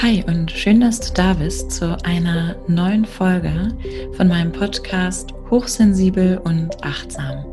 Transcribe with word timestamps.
Hi 0.00 0.24
und 0.26 0.50
schön, 0.50 0.80
dass 0.80 1.00
du 1.00 1.12
da 1.12 1.34
bist 1.34 1.72
zu 1.72 1.96
einer 2.04 2.54
neuen 2.68 3.04
Folge 3.04 3.76
von 4.16 4.28
meinem 4.28 4.52
Podcast 4.52 5.34
Hochsensibel 5.50 6.38
und 6.44 6.84
Achtsam. 6.84 7.44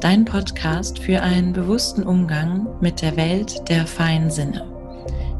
Dein 0.00 0.24
Podcast 0.24 0.98
für 0.98 1.22
einen 1.22 1.52
bewussten 1.52 2.02
Umgang 2.02 2.68
mit 2.80 3.00
der 3.00 3.16
Welt 3.16 3.68
der 3.68 3.86
feinen 3.86 4.30
Sinne. 4.30 4.66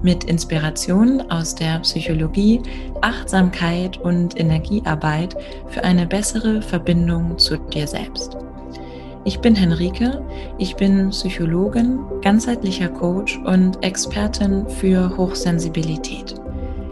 Mit 0.02 0.25
Inspiration 0.25 1.20
aus 1.30 1.54
der 1.54 1.80
Psychologie, 1.80 2.62
Achtsamkeit 3.02 3.98
und 3.98 4.41
Energiearbeit 4.41 5.36
für 5.68 5.84
eine 5.84 6.06
bessere 6.06 6.62
Verbindung 6.62 7.38
zu 7.38 7.56
dir 7.56 7.86
selbst. 7.86 8.38
Ich 9.27 9.41
bin 9.41 9.54
Henrike, 9.54 10.22
ich 10.59 10.77
bin 10.77 11.09
Psychologin, 11.09 11.98
ganzheitlicher 12.20 12.88
Coach 12.88 13.39
und 13.39 13.82
Expertin 13.82 14.68
für 14.68 15.16
Hochsensibilität. 15.16 16.35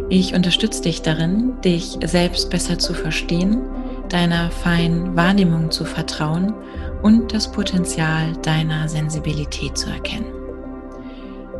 Ich 0.08 0.34
unterstütze 0.34 0.80
dich 0.82 1.02
darin, 1.02 1.60
dich 1.62 1.98
selbst 2.02 2.48
besser 2.48 2.78
zu 2.78 2.94
verstehen, 2.94 3.60
deiner 4.08 4.50
feinen 4.50 5.14
Wahrnehmung 5.14 5.70
zu 5.70 5.84
vertrauen 5.84 6.54
und 7.02 7.34
das 7.34 7.52
Potenzial 7.52 8.32
deiner 8.42 8.88
Sensibilität 8.88 9.76
zu 9.76 9.90
erkennen. 9.90 10.32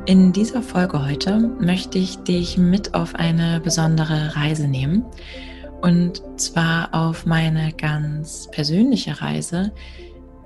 In 0.06 0.32
dieser 0.32 0.62
Folge 0.62 1.04
heute 1.04 1.50
möchte 1.60 1.98
ich 1.98 2.16
dich 2.24 2.56
mit 2.56 2.94
auf 2.94 3.14
eine 3.14 3.60
besondere 3.60 4.36
Reise 4.36 4.68
nehmen 4.68 5.04
und 5.82 6.22
zwar 6.36 6.94
auf 6.94 7.26
meine 7.26 7.72
ganz 7.72 8.48
persönliche 8.50 9.20
Reise, 9.20 9.72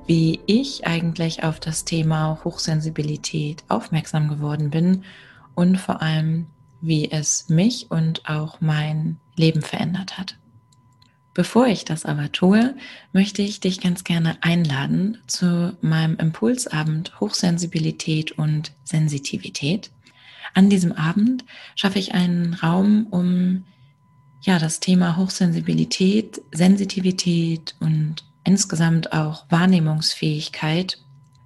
wie 0.06 0.40
ich 0.46 0.86
eigentlich 0.86 1.42
auf 1.42 1.60
das 1.60 1.84
Thema 1.84 2.40
Hochsensibilität 2.44 3.64
aufmerksam 3.68 4.28
geworden 4.28 4.70
bin 4.70 5.04
und 5.54 5.78
vor 5.78 6.02
allem, 6.02 6.46
wie 6.80 7.10
es 7.10 7.48
mich 7.48 7.90
und 7.90 8.28
auch 8.28 8.60
mein 8.60 9.18
Leben 9.36 9.62
verändert 9.62 10.18
hat. 10.18 10.38
Bevor 11.34 11.66
ich 11.66 11.84
das 11.84 12.06
aber 12.06 12.32
tue, 12.32 12.74
möchte 13.12 13.42
ich 13.42 13.60
dich 13.60 13.80
ganz 13.80 14.04
gerne 14.04 14.38
einladen 14.40 15.18
zu 15.26 15.76
meinem 15.82 16.16
Impulsabend 16.16 17.20
Hochsensibilität 17.20 18.32
und 18.32 18.72
Sensitivität. 18.84 19.90
An 20.54 20.70
diesem 20.70 20.92
Abend 20.92 21.44
schaffe 21.74 21.98
ich 21.98 22.14
einen 22.14 22.54
Raum, 22.54 23.06
um 23.10 23.64
ja, 24.40 24.58
das 24.58 24.80
Thema 24.80 25.16
Hochsensibilität, 25.16 26.40
Sensitivität 26.52 27.74
und 27.80 28.24
insgesamt 28.46 29.12
auch 29.12 29.44
Wahrnehmungsfähigkeit 29.50 30.98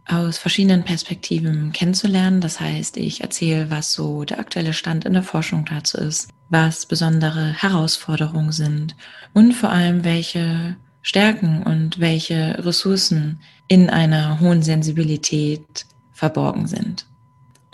aus 0.06 0.38
verschiedenen 0.38 0.84
Perspektiven 0.84 1.72
kennenzulernen. 1.72 2.40
Das 2.40 2.60
heißt, 2.60 2.96
ich 2.96 3.22
erzähle, 3.22 3.70
was 3.70 3.92
so 3.92 4.24
der 4.24 4.38
aktuelle 4.38 4.72
Stand 4.72 5.04
in 5.04 5.12
der 5.12 5.22
Forschung 5.22 5.64
dazu 5.64 5.98
ist, 5.98 6.30
was 6.48 6.86
besondere 6.86 7.52
Herausforderungen 7.52 8.52
sind 8.52 8.96
und 9.32 9.52
vor 9.52 9.70
allem, 9.70 10.04
welche 10.04 10.76
Stärken 11.02 11.62
und 11.62 12.00
welche 12.00 12.62
Ressourcen 12.64 13.40
in 13.68 13.88
einer 13.88 14.40
hohen 14.40 14.62
Sensibilität 14.62 15.86
verborgen 16.12 16.66
sind. 16.66 17.06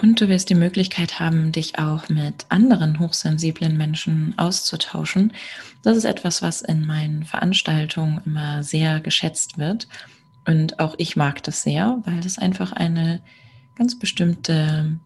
Und 0.01 0.21
du 0.21 0.29
wirst 0.29 0.51
die 0.51 0.55
Möglichkeit 0.55 1.21
haben, 1.21 1.53
dich 1.53 1.79
auch 1.79 2.09
mit 2.09 2.47
anderen 2.51 2.99
hochsensiblen 2.99 3.77
Menschen 3.77 4.35
auszutauschen. 4.37 5.33
Das 5.83 5.97
ist 5.97 6.05
etwas, 6.05 6.43
was 6.43 6.61
in 6.61 6.87
meinen 6.87 7.25
Veranstaltungen 7.25 8.21
immer 8.27 8.63
sehr 8.63 9.01
geschätzt 9.01 9.57
wird 9.57 9.89
und 10.47 10.79
auch 10.79 10.95
ich 10.99 11.17
mag 11.17 11.43
das 11.43 11.63
sehr, 11.63 11.99
weil 12.05 12.21
es 12.21 12.39
einfach 12.39 12.73
eine 12.73 13.21
ganz 13.75 13.99
bestimmte 13.99 14.99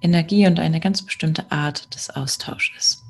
Energie 0.00 0.46
und 0.46 0.60
eine 0.60 0.80
ganz 0.80 1.02
bestimmte 1.02 1.50
Art 1.50 1.94
des 1.94 2.10
Austauschs 2.10 2.70
ist. 2.76 3.04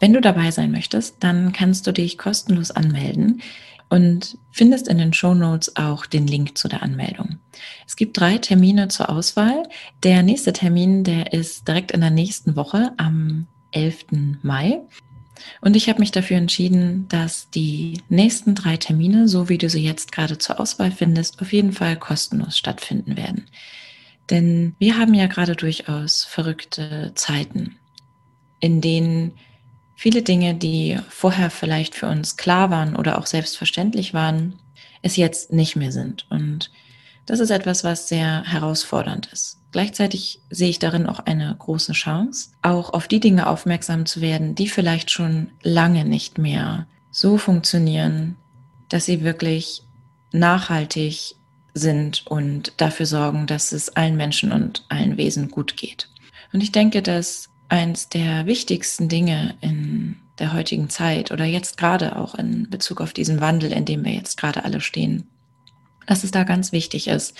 Wenn 0.00 0.12
du 0.12 0.20
dabei 0.20 0.50
sein 0.50 0.70
möchtest, 0.70 1.16
dann 1.20 1.52
kannst 1.52 1.86
du 1.86 1.92
dich 1.92 2.18
kostenlos 2.18 2.70
anmelden 2.70 3.42
und 3.88 4.38
findest 4.50 4.88
in 4.88 4.98
den 4.98 5.12
Show 5.12 5.34
Notes 5.34 5.76
auch 5.76 6.06
den 6.06 6.26
Link 6.26 6.56
zu 6.56 6.68
der 6.68 6.82
Anmeldung. 6.82 7.38
Es 7.86 7.96
gibt 7.96 8.18
drei 8.18 8.38
Termine 8.38 8.88
zur 8.88 9.10
Auswahl. 9.10 9.64
Der 10.02 10.22
nächste 10.22 10.52
Termin, 10.52 11.04
der 11.04 11.32
ist 11.32 11.68
direkt 11.68 11.92
in 11.92 12.00
der 12.00 12.10
nächsten 12.10 12.56
Woche 12.56 12.92
am 12.96 13.46
11. 13.72 14.06
Mai. 14.42 14.80
Und 15.60 15.76
ich 15.76 15.88
habe 15.88 16.00
mich 16.00 16.10
dafür 16.10 16.36
entschieden, 16.36 17.06
dass 17.08 17.50
die 17.50 18.00
nächsten 18.08 18.54
drei 18.54 18.76
Termine, 18.76 19.28
so 19.28 19.48
wie 19.48 19.58
du 19.58 19.68
sie 19.68 19.82
jetzt 19.82 20.12
gerade 20.12 20.38
zur 20.38 20.60
Auswahl 20.60 20.90
findest, 20.90 21.40
auf 21.40 21.52
jeden 21.52 21.72
Fall 21.72 21.96
kostenlos 21.96 22.56
stattfinden 22.56 23.16
werden. 23.16 23.46
Denn 24.30 24.74
wir 24.78 24.96
haben 24.96 25.14
ja 25.14 25.26
gerade 25.26 25.54
durchaus 25.54 26.24
verrückte 26.24 27.12
Zeiten, 27.14 27.76
in 28.60 28.80
denen 28.80 29.32
viele 29.94 30.22
Dinge, 30.22 30.54
die 30.54 30.98
vorher 31.08 31.50
vielleicht 31.50 31.94
für 31.94 32.06
uns 32.06 32.36
klar 32.36 32.70
waren 32.70 32.96
oder 32.96 33.18
auch 33.18 33.26
selbstverständlich 33.26 34.14
waren, 34.14 34.54
es 35.02 35.16
jetzt 35.16 35.52
nicht 35.52 35.76
mehr 35.76 35.92
sind. 35.92 36.26
Und 36.30 36.70
das 37.26 37.40
ist 37.40 37.50
etwas, 37.50 37.84
was 37.84 38.08
sehr 38.08 38.42
herausfordernd 38.44 39.28
ist. 39.32 39.58
Gleichzeitig 39.72 40.40
sehe 40.50 40.70
ich 40.70 40.78
darin 40.78 41.06
auch 41.06 41.20
eine 41.20 41.54
große 41.58 41.92
Chance, 41.92 42.50
auch 42.62 42.90
auf 42.92 43.08
die 43.08 43.20
Dinge 43.20 43.48
aufmerksam 43.48 44.06
zu 44.06 44.20
werden, 44.20 44.54
die 44.54 44.68
vielleicht 44.68 45.10
schon 45.10 45.50
lange 45.62 46.04
nicht 46.04 46.38
mehr 46.38 46.86
so 47.10 47.38
funktionieren, 47.38 48.36
dass 48.88 49.06
sie 49.06 49.22
wirklich 49.24 49.82
nachhaltig 50.32 51.34
sind 51.74 52.26
und 52.26 52.72
dafür 52.76 53.06
sorgen, 53.06 53.46
dass 53.46 53.72
es 53.72 53.88
allen 53.96 54.16
Menschen 54.16 54.52
und 54.52 54.84
allen 54.88 55.16
Wesen 55.16 55.48
gut 55.48 55.76
geht. 55.76 56.08
Und 56.52 56.62
ich 56.62 56.70
denke, 56.70 57.02
dass 57.02 57.48
eins 57.68 58.08
der 58.08 58.46
wichtigsten 58.46 59.08
Dinge 59.08 59.56
in 59.60 60.16
der 60.38 60.52
heutigen 60.52 60.90
Zeit 60.90 61.30
oder 61.30 61.44
jetzt 61.44 61.76
gerade 61.76 62.16
auch 62.16 62.34
in 62.34 62.68
Bezug 62.68 63.00
auf 63.00 63.12
diesen 63.12 63.40
Wandel, 63.40 63.72
in 63.72 63.84
dem 63.84 64.04
wir 64.04 64.12
jetzt 64.12 64.36
gerade 64.36 64.64
alle 64.64 64.80
stehen, 64.80 65.28
dass 66.06 66.24
es 66.24 66.30
da 66.30 66.44
ganz 66.44 66.72
wichtig 66.72 67.08
ist, 67.08 67.36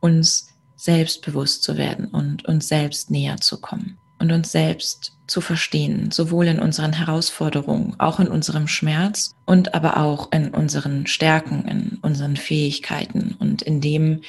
uns 0.00 0.48
selbstbewusst 0.76 1.62
zu 1.62 1.76
werden 1.76 2.06
und 2.06 2.44
uns 2.46 2.68
selbst 2.68 3.10
näher 3.10 3.36
zu 3.36 3.60
kommen 3.60 3.98
und 4.18 4.32
uns 4.32 4.50
selbst 4.50 5.12
zu 5.26 5.40
verstehen, 5.40 6.10
sowohl 6.10 6.46
in 6.46 6.58
unseren 6.58 6.92
Herausforderungen, 6.92 7.94
auch 7.98 8.18
in 8.20 8.28
unserem 8.28 8.68
Schmerz 8.68 9.34
und 9.46 9.74
aber 9.74 9.98
auch 9.98 10.32
in 10.32 10.50
unseren 10.50 11.06
Stärken, 11.06 11.66
in 11.66 11.98
unseren 12.02 12.36
Fähigkeiten 12.36 13.36
und 13.38 13.62
in 13.62 13.80
dem, 13.80 14.22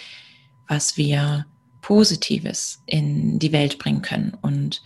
was 0.67 0.97
wir 0.97 1.45
Positives 1.81 2.81
in 2.85 3.39
die 3.39 3.51
Welt 3.51 3.77
bringen 3.77 4.01
können 4.01 4.37
und 4.41 4.81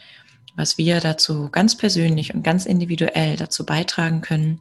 was 0.58 0.78
wir 0.78 1.00
dazu 1.00 1.48
ganz 1.50 1.78
persönlich 1.78 2.34
und 2.34 2.44
ganz 2.44 2.66
individuell 2.66 3.38
dazu 3.38 3.66
beitragen 3.66 4.20
können, 4.20 4.60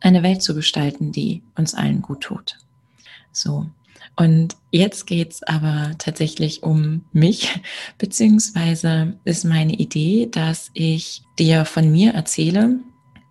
eine 0.00 0.22
Welt 0.22 0.42
zu 0.42 0.54
gestalten, 0.54 1.12
die 1.12 1.42
uns 1.56 1.74
allen 1.74 2.02
gut 2.02 2.20
tut. 2.20 2.58
So. 3.32 3.66
Und 4.16 4.56
jetzt 4.70 5.06
geht's 5.06 5.42
aber 5.44 5.92
tatsächlich 5.98 6.62
um 6.62 7.04
mich, 7.12 7.60
beziehungsweise 7.98 9.14
ist 9.24 9.44
meine 9.44 9.74
Idee, 9.74 10.28
dass 10.30 10.70
ich 10.74 11.22
dir 11.38 11.64
von 11.64 11.90
mir 11.90 12.12
erzähle, 12.12 12.80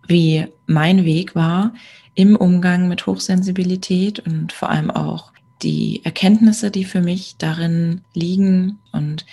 wie 0.08 0.46
mein 0.66 1.04
Weg 1.04 1.36
war 1.36 1.74
im 2.14 2.34
Umgang 2.34 2.88
mit 2.88 3.06
Hochsensibilität 3.06 4.20
und 4.20 4.52
vor 4.52 4.70
allem 4.70 4.90
auch 4.90 5.32
die 5.62 6.04
Erkenntnisse, 6.04 6.70
die 6.70 6.84
für 6.84 7.02
mich 7.02 7.36
darin 7.38 8.00
liegen 8.14 8.78
und 8.92 9.26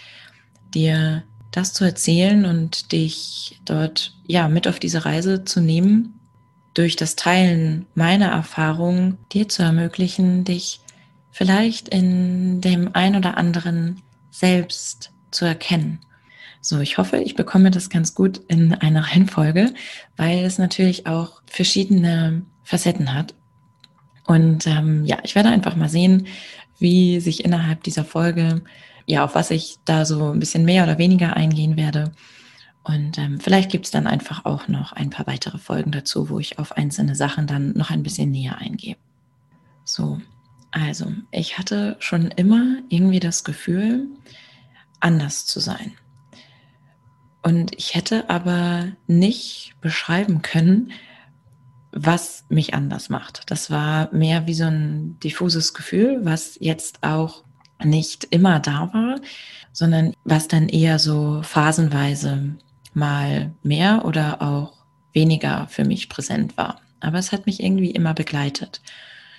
dir 0.74 1.24
das 1.52 1.74
zu 1.74 1.84
erzählen 1.84 2.46
und 2.46 2.92
dich 2.92 3.60
dort 3.66 4.16
ja 4.26 4.48
mit 4.48 4.68
auf 4.68 4.80
diese 4.80 5.06
Reise 5.06 5.44
zu 5.44 5.62
nehmen, 5.62 6.20
durch 6.74 6.96
das 6.96 7.16
Teilen 7.16 7.88
meiner 7.96 8.28
Erfahrungen 8.28 9.18
dir 9.32 9.50
zu 9.50 9.64
ermöglichen, 9.64 10.44
dich 10.44 10.80
vielleicht 11.32 11.90
in 11.90 12.62
dem 12.62 12.92
ein 12.94 13.16
oder 13.16 13.38
anderen 13.38 14.02
selbst 14.30 15.12
zu 15.32 15.46
erkennen. 15.46 16.00
So, 16.62 16.80
ich 16.80 16.98
hoffe, 16.98 17.18
ich 17.18 17.36
bekomme 17.36 17.72
das 17.72 17.90
ganz 17.90 18.14
gut 18.14 18.42
in 18.48 18.74
einer 18.74 19.02
Reihenfolge, 19.12 19.74
weil 20.16 20.40
es 20.40 20.58
natürlich 20.58 21.08
auch 21.08 21.42
verschiedene 21.46 22.44
Facetten 22.64 23.14
hat. 23.14 23.34
Und 24.26 24.68
ähm, 24.68 25.06
ja, 25.06 25.18
ich 25.24 25.36
werde 25.36 25.50
einfach 25.50 25.76
mal 25.76 25.90
sehen, 25.90 26.28
wie 26.80 27.20
sich 27.20 27.46
innerhalb 27.46 27.84
dieser 27.84 28.04
Folge, 28.04 28.62
ja, 29.08 29.24
auf 29.24 29.34
was 29.34 29.50
ich 29.52 29.78
da 29.86 30.06
so 30.06 30.32
ein 30.32 30.40
bisschen 30.40 30.66
mehr 30.66 30.84
oder 30.84 30.98
weniger 30.98 31.36
eingehen 31.36 31.78
werde. 31.78 32.12
Und 32.84 33.18
ähm, 33.18 33.40
vielleicht 33.40 33.72
gibt 33.72 33.86
es 33.86 33.92
dann 33.92 34.06
einfach 34.06 34.46
auch 34.46 34.68
noch 34.68 34.94
ein 34.94 35.10
paar 35.10 35.26
weitere 35.28 35.58
Folgen 35.58 35.92
dazu, 35.92 36.30
wo 36.30 36.40
ich 36.40 36.60
auf 36.60 36.74
einzelne 36.74 37.16
Sachen 37.16 37.48
dann 37.48 37.72
noch 37.72 37.90
ein 37.90 38.04
bisschen 38.04 38.32
näher 38.32 38.58
eingehe. 38.58 38.98
So, 39.86 40.20
also 40.72 41.12
ich 41.32 41.58
hatte 41.58 41.96
schon 42.00 42.32
immer 42.32 42.78
irgendwie 42.90 43.20
das 43.20 43.44
Gefühl, 43.44 44.08
anders 45.00 45.46
zu 45.46 45.60
sein. 45.60 45.94
Und 47.44 47.74
ich 47.78 47.96
hätte 47.96 48.30
aber 48.30 48.88
nicht 49.08 49.76
beschreiben 49.80 50.42
können, 50.42 50.92
was 51.94 52.46
mich 52.50 52.74
anders 52.74 53.10
macht. 53.10 53.50
Das 53.50 53.72
war 53.72 54.14
mehr 54.14 54.48
wie 54.48 54.54
so 54.54 54.66
ein 54.66 55.18
diffuses 55.20 55.74
Gefühl, 55.74 56.20
was 56.24 56.58
jetzt 56.60 57.04
auch 57.04 57.44
nicht 57.84 58.26
immer 58.32 58.60
da 58.60 58.92
war, 58.94 59.20
sondern 59.72 60.14
was 60.24 60.48
dann 60.48 60.70
eher 60.70 61.00
so 61.00 61.42
phasenweise 61.44 62.56
mal 62.94 63.52
mehr 63.64 64.06
oder 64.06 64.42
auch 64.42 64.74
weniger 65.14 65.68
für 65.70 65.86
mich 65.86 66.10
präsent 66.10 66.58
war. 66.58 66.82
Aber 67.00 67.20
es 67.20 67.32
hat 67.32 67.46
mich 67.46 67.62
irgendwie 67.62 67.92
immer 67.92 68.14
begleitet. 68.14 68.82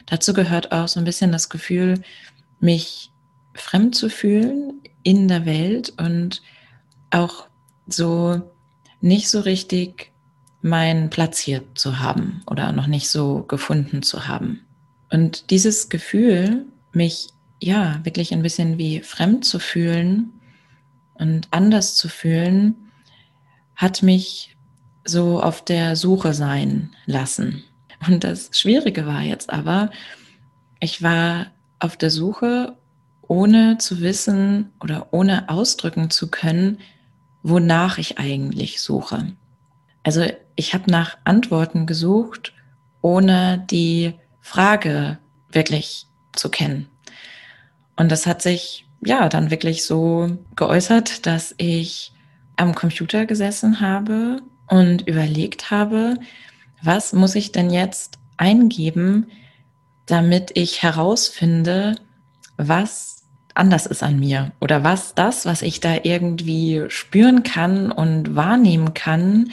Dazu 0.06 0.32
gehört 0.32 0.72
auch 0.72 0.88
so 0.88 1.00
ein 1.00 1.04
bisschen 1.04 1.32
das 1.32 1.48
Gefühl, 1.48 2.02
mich 2.60 3.10
fremd 3.54 3.94
zu 3.94 4.08
fühlen 4.08 4.80
in 5.02 5.28
der 5.28 5.44
Welt 5.44 5.92
und 5.98 6.42
auch 7.10 7.46
so 7.86 8.42
nicht 9.00 9.28
so 9.28 9.40
richtig 9.40 10.12
meinen 10.60 11.10
Platz 11.10 11.38
hier 11.38 11.62
zu 11.74 11.98
haben 11.98 12.42
oder 12.46 12.72
noch 12.72 12.86
nicht 12.86 13.08
so 13.10 13.42
gefunden 13.42 14.02
zu 14.02 14.26
haben. 14.26 14.64
Und 15.10 15.50
dieses 15.50 15.88
Gefühl, 15.88 16.66
mich 16.92 17.28
ja 17.60 18.00
wirklich 18.04 18.32
ein 18.32 18.42
bisschen 18.42 18.78
wie 18.78 19.00
fremd 19.00 19.44
zu 19.44 19.58
fühlen 19.58 20.32
und 21.14 21.48
anders 21.50 21.96
zu 21.96 22.08
fühlen, 22.08 22.76
hat 23.76 24.02
mich 24.02 24.56
so 25.04 25.40
auf 25.42 25.64
der 25.64 25.96
Suche 25.96 26.34
sein 26.34 26.90
lassen. 27.06 27.64
Und 28.06 28.24
das 28.24 28.50
Schwierige 28.52 29.06
war 29.06 29.22
jetzt 29.22 29.50
aber, 29.50 29.90
ich 30.80 31.02
war 31.02 31.46
auf 31.78 31.96
der 31.96 32.10
Suche, 32.10 32.76
ohne 33.22 33.78
zu 33.78 34.00
wissen 34.00 34.72
oder 34.80 35.08
ohne 35.12 35.48
ausdrücken 35.48 36.10
zu 36.10 36.30
können, 36.30 36.78
wonach 37.42 37.98
ich 37.98 38.18
eigentlich 38.18 38.80
suche. 38.80 39.32
Also 40.02 40.24
ich 40.56 40.74
habe 40.74 40.90
nach 40.90 41.18
Antworten 41.24 41.86
gesucht, 41.86 42.52
ohne 43.02 43.64
die 43.70 44.14
Frage 44.40 45.18
wirklich 45.50 46.06
zu 46.32 46.48
kennen. 46.48 46.88
Und 47.98 48.12
das 48.12 48.26
hat 48.26 48.42
sich 48.42 48.86
ja 49.04 49.28
dann 49.28 49.50
wirklich 49.50 49.84
so 49.84 50.38
geäußert, 50.54 51.26
dass 51.26 51.52
ich 51.58 52.12
am 52.56 52.76
Computer 52.76 53.26
gesessen 53.26 53.80
habe 53.80 54.40
und 54.68 55.06
überlegt 55.08 55.72
habe, 55.72 56.14
was 56.80 57.12
muss 57.12 57.34
ich 57.34 57.50
denn 57.50 57.70
jetzt 57.70 58.18
eingeben, 58.36 59.26
damit 60.06 60.52
ich 60.54 60.82
herausfinde, 60.82 61.96
was 62.56 63.24
anders 63.54 63.86
ist 63.86 64.04
an 64.04 64.20
mir 64.20 64.52
oder 64.60 64.84
was 64.84 65.16
das, 65.16 65.44
was 65.44 65.62
ich 65.62 65.80
da 65.80 65.96
irgendwie 66.04 66.84
spüren 66.88 67.42
kann 67.42 67.90
und 67.90 68.36
wahrnehmen 68.36 68.94
kann 68.94 69.50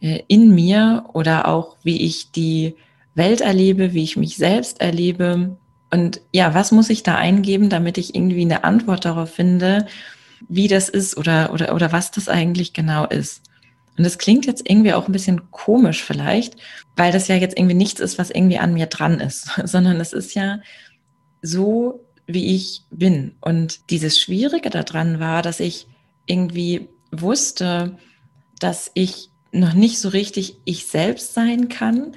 äh, 0.00 0.22
in 0.26 0.54
mir 0.54 1.04
oder 1.12 1.48
auch 1.48 1.76
wie 1.82 2.00
ich 2.00 2.32
die 2.32 2.76
Welt 3.14 3.42
erlebe, 3.42 3.92
wie 3.92 4.04
ich 4.04 4.16
mich 4.16 4.36
selbst 4.36 4.80
erlebe. 4.80 5.58
Und 5.90 6.20
ja, 6.32 6.54
was 6.54 6.72
muss 6.72 6.90
ich 6.90 7.02
da 7.02 7.16
eingeben, 7.16 7.70
damit 7.70 7.98
ich 7.98 8.14
irgendwie 8.14 8.42
eine 8.42 8.64
Antwort 8.64 9.04
darauf 9.04 9.32
finde, 9.32 9.86
wie 10.48 10.68
das 10.68 10.88
ist 10.88 11.16
oder, 11.16 11.52
oder, 11.52 11.74
oder 11.74 11.92
was 11.92 12.10
das 12.10 12.28
eigentlich 12.28 12.72
genau 12.72 13.06
ist. 13.06 13.42
Und 13.96 14.04
das 14.04 14.18
klingt 14.18 14.46
jetzt 14.46 14.68
irgendwie 14.68 14.92
auch 14.92 15.08
ein 15.08 15.12
bisschen 15.12 15.50
komisch 15.50 16.04
vielleicht, 16.04 16.56
weil 16.96 17.10
das 17.10 17.26
ja 17.26 17.34
jetzt 17.34 17.58
irgendwie 17.58 17.74
nichts 17.74 18.00
ist, 18.00 18.18
was 18.18 18.30
irgendwie 18.30 18.58
an 18.58 18.74
mir 18.74 18.86
dran 18.86 19.20
ist, 19.20 19.50
sondern 19.64 20.00
es 20.00 20.12
ist 20.12 20.34
ja 20.34 20.60
so, 21.42 22.04
wie 22.26 22.54
ich 22.54 22.82
bin. 22.90 23.34
Und 23.40 23.90
dieses 23.90 24.20
Schwierige 24.20 24.70
daran 24.70 25.18
war, 25.18 25.42
dass 25.42 25.60
ich 25.60 25.86
irgendwie 26.26 26.88
wusste, 27.10 27.96
dass 28.60 28.90
ich 28.94 29.30
noch 29.50 29.72
nicht 29.72 29.98
so 29.98 30.10
richtig 30.10 30.56
ich 30.64 30.86
selbst 30.86 31.34
sein 31.34 31.68
kann 31.68 32.12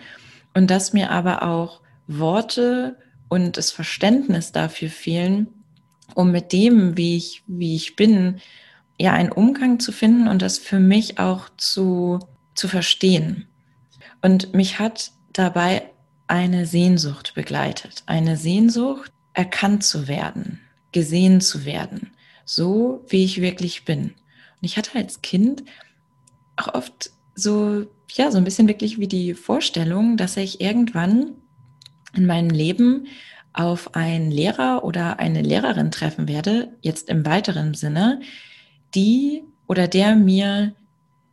und 0.53 0.69
dass 0.69 0.93
mir 0.93 1.11
aber 1.11 1.43
auch 1.43 1.79
Worte 2.07 2.97
und 3.31 3.55
das 3.55 3.71
Verständnis 3.71 4.51
dafür 4.51 4.89
fehlen, 4.89 5.47
um 6.15 6.31
mit 6.31 6.51
dem, 6.51 6.97
wie 6.97 7.15
ich, 7.15 7.43
wie 7.47 7.77
ich 7.77 7.95
bin, 7.95 8.41
ja, 8.99 9.13
einen 9.13 9.31
Umgang 9.31 9.79
zu 9.79 9.93
finden 9.93 10.27
und 10.27 10.41
das 10.41 10.57
für 10.57 10.81
mich 10.81 11.17
auch 11.17 11.47
zu, 11.55 12.19
zu 12.55 12.67
verstehen. 12.67 13.47
Und 14.21 14.53
mich 14.53 14.79
hat 14.79 15.13
dabei 15.31 15.83
eine 16.27 16.65
Sehnsucht 16.65 17.31
begleitet. 17.33 18.03
Eine 18.05 18.35
Sehnsucht, 18.35 19.13
erkannt 19.33 19.85
zu 19.85 20.09
werden, 20.09 20.59
gesehen 20.91 21.39
zu 21.39 21.63
werden, 21.63 22.11
so 22.43 23.05
wie 23.07 23.23
ich 23.23 23.39
wirklich 23.39 23.85
bin. 23.85 24.07
Und 24.09 24.13
ich 24.63 24.75
hatte 24.75 24.97
als 24.97 25.21
Kind 25.21 25.63
auch 26.57 26.73
oft 26.73 27.11
so, 27.33 27.87
ja, 28.09 28.29
so 28.29 28.37
ein 28.37 28.43
bisschen 28.43 28.67
wirklich 28.67 28.99
wie 28.99 29.07
die 29.07 29.35
Vorstellung, 29.35 30.17
dass 30.17 30.35
ich 30.35 30.59
irgendwann 30.59 31.40
in 32.15 32.25
meinem 32.25 32.49
Leben 32.49 33.07
auf 33.53 33.95
einen 33.95 34.31
Lehrer 34.31 34.83
oder 34.83 35.19
eine 35.19 35.41
Lehrerin 35.41 35.91
treffen 35.91 36.27
werde, 36.27 36.69
jetzt 36.81 37.09
im 37.09 37.25
weiteren 37.25 37.73
Sinne, 37.73 38.21
die 38.95 39.43
oder 39.67 39.87
der 39.87 40.15
mir 40.15 40.73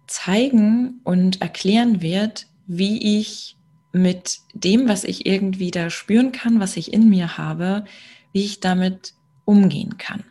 zeigen 0.06 1.00
und 1.04 1.40
erklären 1.42 2.00
wird, 2.02 2.46
wie 2.66 3.20
ich 3.20 3.56
mit 3.92 4.38
dem, 4.54 4.88
was 4.88 5.04
ich 5.04 5.26
irgendwie 5.26 5.70
da 5.70 5.90
spüren 5.90 6.32
kann, 6.32 6.60
was 6.60 6.76
ich 6.76 6.92
in 6.92 7.08
mir 7.08 7.38
habe, 7.38 7.84
wie 8.32 8.44
ich 8.44 8.60
damit 8.60 9.14
umgehen 9.44 9.96
kann. 9.98 10.24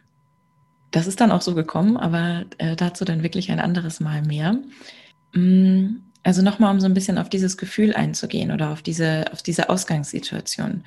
Das 0.91 1.07
ist 1.07 1.19
dann 1.19 1.31
auch 1.31 1.41
so 1.41 1.53
gekommen, 1.53 1.97
aber 1.97 2.45
äh, 2.59 2.75
dazu 2.75 3.03
dann 3.03 3.23
wirklich 3.23 3.51
ein 3.51 3.59
anderes 3.59 3.99
Mal 3.99 4.21
mehr. 4.21 4.57
Mm, 5.33 5.97
also 6.27 6.41
nochmal, 6.41 6.73
um 6.73 6.79
so 6.79 6.85
ein 6.85 6.93
bisschen 6.93 7.17
auf 7.17 7.29
dieses 7.29 7.57
Gefühl 7.57 7.93
einzugehen 7.93 8.51
oder 8.51 8.71
auf 8.71 8.81
diese, 8.81 9.25
auf 9.31 9.41
diese 9.41 9.69
Ausgangssituation 9.69 10.83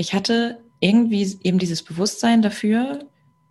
ich 0.00 0.14
hatte 0.14 0.58
irgendwie 0.80 1.38
eben 1.42 1.58
dieses 1.58 1.82
Bewusstsein 1.82 2.40
dafür, 2.40 3.04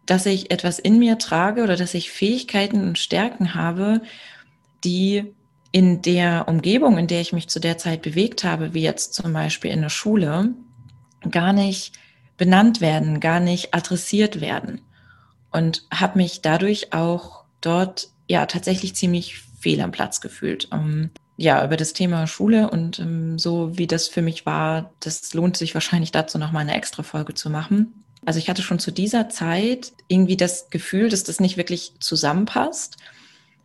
dass 0.07 0.25
ich 0.25 0.49
etwas 0.49 0.79
in 0.79 0.97
mir 0.97 1.19
trage 1.19 1.61
oder 1.61 1.75
dass 1.75 1.93
ich 1.93 2.09
Fähigkeiten 2.09 2.87
und 2.87 2.97
Stärken 2.97 3.53
habe, 3.53 4.01
die 4.83 5.31
in 5.71 6.01
der 6.01 6.47
Umgebung, 6.47 6.97
in 6.97 7.05
der 7.05 7.21
ich 7.21 7.33
mich 7.33 7.47
zu 7.47 7.59
der 7.59 7.77
Zeit 7.77 8.01
bewegt 8.01 8.43
habe, 8.43 8.73
wie 8.73 8.81
jetzt 8.81 9.13
zum 9.13 9.31
Beispiel 9.31 9.69
in 9.69 9.81
der 9.81 9.89
Schule, 9.89 10.55
gar 11.29 11.53
nicht 11.53 11.93
benannt 12.37 12.81
werden, 12.81 13.19
gar 13.19 13.39
nicht 13.39 13.75
adressiert 13.75 14.41
werden. 14.41 14.81
Und 15.51 15.85
habe 15.93 16.17
mich 16.17 16.41
dadurch 16.41 16.93
auch 16.93 17.43
dort 17.61 18.09
ja 18.27 18.47
tatsächlich 18.47 18.95
ziemlich 18.95 19.43
fehl 19.59 19.81
am 19.81 19.91
Platz 19.91 20.21
gefühlt. 20.21 20.71
Um, 20.71 21.11
ja, 21.37 21.63
über 21.63 21.77
das 21.77 21.93
Thema 21.93 22.27
Schule 22.27 22.69
und 22.69 22.99
ähm, 22.99 23.39
so 23.39 23.77
wie 23.77 23.87
das 23.87 24.07
für 24.07 24.21
mich 24.21 24.45
war, 24.45 24.91
das 24.99 25.33
lohnt 25.33 25.55
sich 25.55 25.73
wahrscheinlich 25.73 26.11
dazu 26.11 26.37
noch 26.37 26.51
mal 26.51 26.59
eine 26.59 26.75
extra 26.75 27.01
Folge 27.01 27.33
zu 27.33 27.49
machen. 27.49 27.93
Also 28.25 28.39
ich 28.39 28.49
hatte 28.49 28.61
schon 28.61 28.79
zu 28.79 28.91
dieser 28.91 29.29
Zeit 29.29 29.93
irgendwie 30.09 30.35
das 30.35 30.69
Gefühl, 30.69 31.07
dass 31.07 31.23
das 31.23 31.39
nicht 31.39 31.55
wirklich 31.55 31.93
zusammenpasst. 31.99 32.97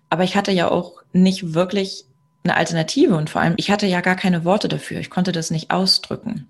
Aber 0.08 0.22
ich 0.22 0.36
hatte 0.36 0.52
ja 0.52 0.70
auch 0.70 1.02
nicht 1.12 1.54
wirklich 1.54 2.04
eine 2.44 2.56
Alternative 2.56 3.16
und 3.16 3.30
vor 3.30 3.40
allem, 3.40 3.54
ich 3.56 3.70
hatte 3.70 3.86
ja 3.86 4.00
gar 4.00 4.16
keine 4.16 4.44
Worte 4.44 4.68
dafür. 4.68 5.00
Ich 5.00 5.10
konnte 5.10 5.32
das 5.32 5.50
nicht 5.50 5.70
ausdrücken. 5.72 6.46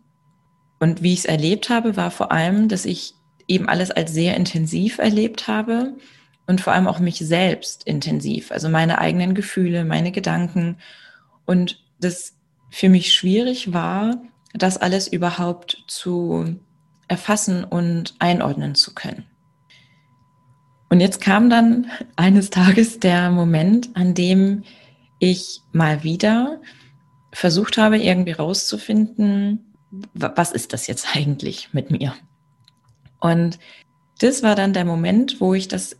Und 0.80 1.02
wie 1.02 1.14
ich 1.14 1.20
es 1.20 1.24
erlebt 1.24 1.70
habe, 1.70 1.96
war 1.96 2.10
vor 2.10 2.32
allem, 2.32 2.68
dass 2.68 2.84
ich 2.84 3.14
eben 3.48 3.68
alles 3.68 3.90
als 3.90 4.12
sehr 4.12 4.36
intensiv 4.36 4.98
erlebt 4.98 5.48
habe 5.48 5.94
und 6.46 6.60
vor 6.60 6.72
allem 6.72 6.86
auch 6.86 6.98
mich 6.98 7.18
selbst 7.18 7.84
intensiv, 7.84 8.52
also 8.52 8.68
meine 8.68 8.98
eigenen 8.98 9.34
Gefühle, 9.34 9.84
meine 9.84 10.12
Gedanken 10.12 10.76
und 11.46 11.82
das 12.00 12.34
für 12.70 12.88
mich 12.88 13.14
schwierig 13.14 13.72
war, 13.72 14.20
das 14.52 14.76
alles 14.76 15.08
überhaupt 15.08 15.84
zu 15.86 16.56
erfassen 17.08 17.64
und 17.64 18.14
einordnen 18.18 18.74
zu 18.74 18.94
können. 18.94 19.24
Und 20.90 21.00
jetzt 21.00 21.20
kam 21.20 21.50
dann 21.50 21.90
eines 22.16 22.50
Tages 22.50 23.00
der 23.00 23.30
Moment, 23.30 23.90
an 23.94 24.14
dem 24.14 24.64
ich 25.18 25.60
mal 25.72 26.02
wieder 26.02 26.60
versucht 27.32 27.78
habe, 27.78 27.98
irgendwie 27.98 28.32
rauszufinden, 28.32 29.74
was 30.12 30.52
ist 30.52 30.72
das 30.72 30.86
jetzt 30.86 31.06
eigentlich 31.16 31.70
mit 31.72 31.90
mir? 31.90 32.14
Und 33.20 33.58
das 34.20 34.42
war 34.42 34.54
dann 34.54 34.72
der 34.72 34.84
Moment, 34.84 35.40
wo 35.40 35.54
ich 35.54 35.66
das 35.66 35.96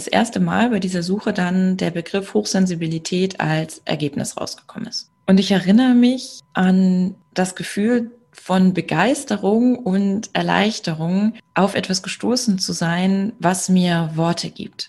das 0.00 0.06
erste 0.06 0.40
Mal 0.40 0.70
bei 0.70 0.80
dieser 0.80 1.02
Suche 1.02 1.34
dann 1.34 1.76
der 1.76 1.90
Begriff 1.90 2.32
Hochsensibilität 2.32 3.38
als 3.38 3.82
Ergebnis 3.84 4.36
rausgekommen 4.36 4.88
ist. 4.88 5.10
Und 5.26 5.38
ich 5.38 5.50
erinnere 5.50 5.94
mich 5.94 6.40
an 6.54 7.14
das 7.34 7.54
Gefühl 7.54 8.10
von 8.32 8.72
Begeisterung 8.72 9.76
und 9.76 10.30
Erleichterung, 10.32 11.34
auf 11.54 11.74
etwas 11.74 12.02
gestoßen 12.02 12.58
zu 12.58 12.72
sein, 12.72 13.32
was 13.38 13.68
mir 13.68 14.10
Worte 14.14 14.50
gibt. 14.50 14.88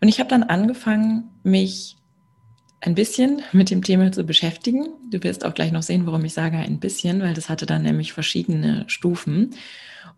Und 0.00 0.08
ich 0.08 0.18
habe 0.18 0.28
dann 0.28 0.42
angefangen, 0.42 1.30
mich 1.44 1.96
ein 2.80 2.96
bisschen 2.96 3.42
mit 3.52 3.70
dem 3.70 3.82
Thema 3.84 4.10
zu 4.10 4.24
beschäftigen. 4.24 4.88
Du 5.10 5.22
wirst 5.22 5.44
auch 5.44 5.54
gleich 5.54 5.70
noch 5.70 5.82
sehen, 5.82 6.06
warum 6.06 6.24
ich 6.24 6.34
sage 6.34 6.56
ein 6.56 6.80
bisschen, 6.80 7.22
weil 7.22 7.34
das 7.34 7.48
hatte 7.48 7.66
dann 7.66 7.82
nämlich 7.82 8.12
verschiedene 8.12 8.84
Stufen 8.88 9.50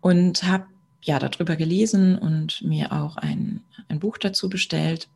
und 0.00 0.44
habe 0.44 0.64
ja, 1.02 1.18
darüber 1.18 1.56
gelesen 1.56 2.18
und 2.18 2.62
mir 2.62 2.92
auch 2.92 3.16
ein, 3.16 3.62
ein 3.88 4.00
Buch 4.00 4.18
dazu 4.18 4.48
bestellt. 4.48 5.08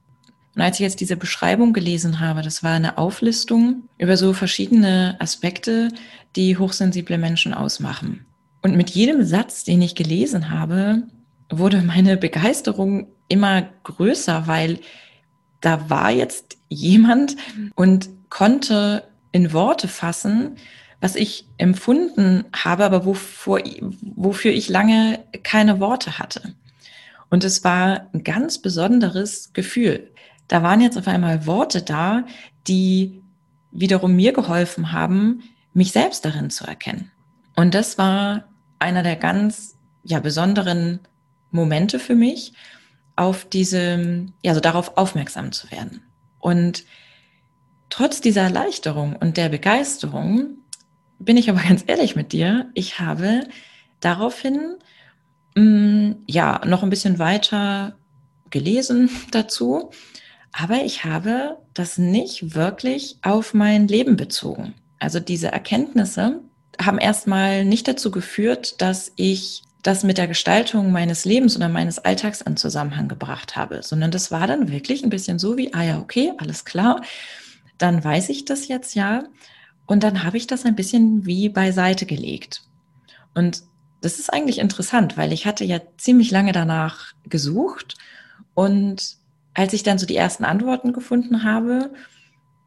Und 0.55 0.63
als 0.63 0.77
ich 0.77 0.81
jetzt 0.81 1.01
diese 1.01 1.17
Beschreibung 1.17 1.73
gelesen 1.73 2.21
habe, 2.21 2.43
das 2.43 2.63
war 2.63 2.73
eine 2.73 2.97
Auflistung 2.97 3.85
über 3.99 4.17
so 4.17 4.33
verschiedene 4.33 5.17
Aspekte, 5.19 5.89
die 6.37 6.57
hochsensible 6.57 7.19
Menschen 7.19 7.55
ausmachen. 7.55 8.25
Und 8.63 8.77
mit 8.77 8.91
jedem 8.91 9.25
Satz, 9.25 9.65
den 9.65 9.83
ich 9.83 9.95
gelesen 9.95 10.51
habe, 10.51 11.03
wurde 11.51 11.83
meine 11.83 12.17
Begeisterung 12.17 13.09
immer 13.29 13.69
größer, 13.83 14.47
weil 14.47 14.79
da 15.61 15.91
war 15.91 16.11
jetzt 16.11 16.57
jemand 16.69 17.37
und 17.75 18.09
konnte 18.31 19.05
in 19.33 19.53
Worte 19.53 19.89
fassen, 19.89 20.57
was 21.05 21.17
ich 21.17 21.47
empfunden 21.59 22.47
habe, 22.57 22.83
aber 22.83 23.05
wovor, 23.05 23.61
wofür 24.17 24.53
ich 24.53 24.71
lange 24.71 25.23
keine 25.43 25.79
Worte 25.79 26.19
hatte. 26.19 26.55
Und 27.29 27.45
es 27.45 27.63
war 27.63 28.07
ein 28.15 28.25
ganz 28.25 28.57
besonderes 28.57 29.53
Gefühl. 29.53 30.11
Da 30.49 30.63
waren 30.63 30.81
jetzt 30.81 30.97
auf 30.97 31.07
einmal 31.07 31.45
Worte 31.45 31.83
da, 31.83 32.25
die 32.67 33.21
wiederum 33.71 34.17
mir 34.17 34.33
geholfen 34.33 34.93
haben, 34.93 35.43
mich 35.75 35.93
selbst 35.93 36.25
darin 36.25 36.49
zu 36.49 36.65
erkennen. 36.65 37.11
Und 37.55 37.75
das 37.75 37.99
war 37.99 38.45
einer 38.79 39.03
der 39.03 39.17
ganz 39.17 39.77
ja, 40.05 40.21
besonderen 40.21 41.01
Momente 41.51 41.99
für 41.99 42.15
mich, 42.15 42.55
auf 43.15 43.45
diese, 43.45 44.25
ja, 44.43 44.55
so 44.55 44.61
darauf 44.61 44.97
aufmerksam 44.97 45.53
zu 45.53 45.71
werden. 45.71 46.01
Und 46.39 46.87
trotz 47.91 48.23
dieser 48.23 48.41
Erleichterung 48.41 49.17
und 49.17 49.37
der 49.37 49.51
Begeisterung 49.51 50.64
bin 51.19 51.37
ich 51.37 51.51
aber 51.51 51.61
ganz 51.69 51.85
ehrlich 51.87 52.17
mit 52.17 52.33
dir, 52.33 52.71
ich 52.75 53.01
habe 53.01 53.47
daraufhin 54.01 54.77
mh, 55.55 55.63
mm, 55.63 56.17
ja 56.27 56.61
noch 56.67 56.83
ein 56.83 56.91
bisschen 56.91 57.19
weiter 57.19 57.97
gelesen 58.51 59.11
dazu, 59.31 59.91
aber 60.53 60.85
ich 60.85 61.05
habe 61.05 61.59
das 61.75 61.99
nicht 61.99 62.55
wirklich 62.55 63.17
auf 63.23 63.55
mein 63.55 63.89
Leben 63.89 64.17
bezogen. 64.17 64.75
Also 65.01 65.19
diese 65.21 65.49
Erkenntnisse 65.49 66.41
haben 66.81 66.99
erstmal 66.99 67.65
nicht 67.65 67.89
dazu 67.89 68.11
geführt, 68.11 68.81
dass 68.81 69.13
ich 69.17 69.63
das 69.83 70.03
mit 70.03 70.17
der 70.17 70.29
Gestaltung 70.29 70.93
meines 70.93 71.25
Lebens 71.25 71.57
oder 71.57 71.69
meines 71.69 71.99
Alltags 71.99 72.41
in 72.41 72.57
Zusammenhang 72.57 73.07
gebracht 73.07 73.55
habe, 73.55 73.83
sondern 73.83 74.11
das 74.11 74.31
war 74.31 74.47
dann 74.47 74.71
wirklich 74.71 75.05
ein 75.05 75.11
bisschen 75.11 75.39
so 75.39 75.59
wie, 75.59 75.75
ah 75.75 75.83
ja, 75.83 75.99
okay, 75.99 76.33
alles 76.39 76.65
klar, 76.65 77.03
dann 77.77 78.03
weiß 78.03 78.31
ich 78.31 78.47
das 78.47 78.67
jetzt 78.67 78.95
ja 78.95 79.25
und 79.87 80.03
dann 80.03 80.25
habe 80.25 80.37
ich 80.37 80.47
das 80.47 80.65
ein 80.65 80.75
bisschen 80.75 81.27
wie 81.27 81.49
beiseite 81.49 82.07
gelegt. 82.07 82.63
Und 83.35 83.63
das 84.01 84.19
ist 84.19 84.33
eigentlich 84.33 84.59
interessant, 84.59 85.17
weil 85.17 85.33
ich 85.33 85.47
hatte 85.47 85.65
ja 85.65 85.81
ziemlich 85.97 86.31
lange 86.31 86.53
danach 86.53 87.13
gesucht 87.25 87.97
und 88.55 89.17
als 89.55 89.73
ich 89.73 89.83
dann 89.83 89.99
so 89.99 90.07
die 90.07 90.17
ersten 90.17 90.45
Antworten 90.45 90.93
gefunden 90.93 91.45
habe, 91.45 91.91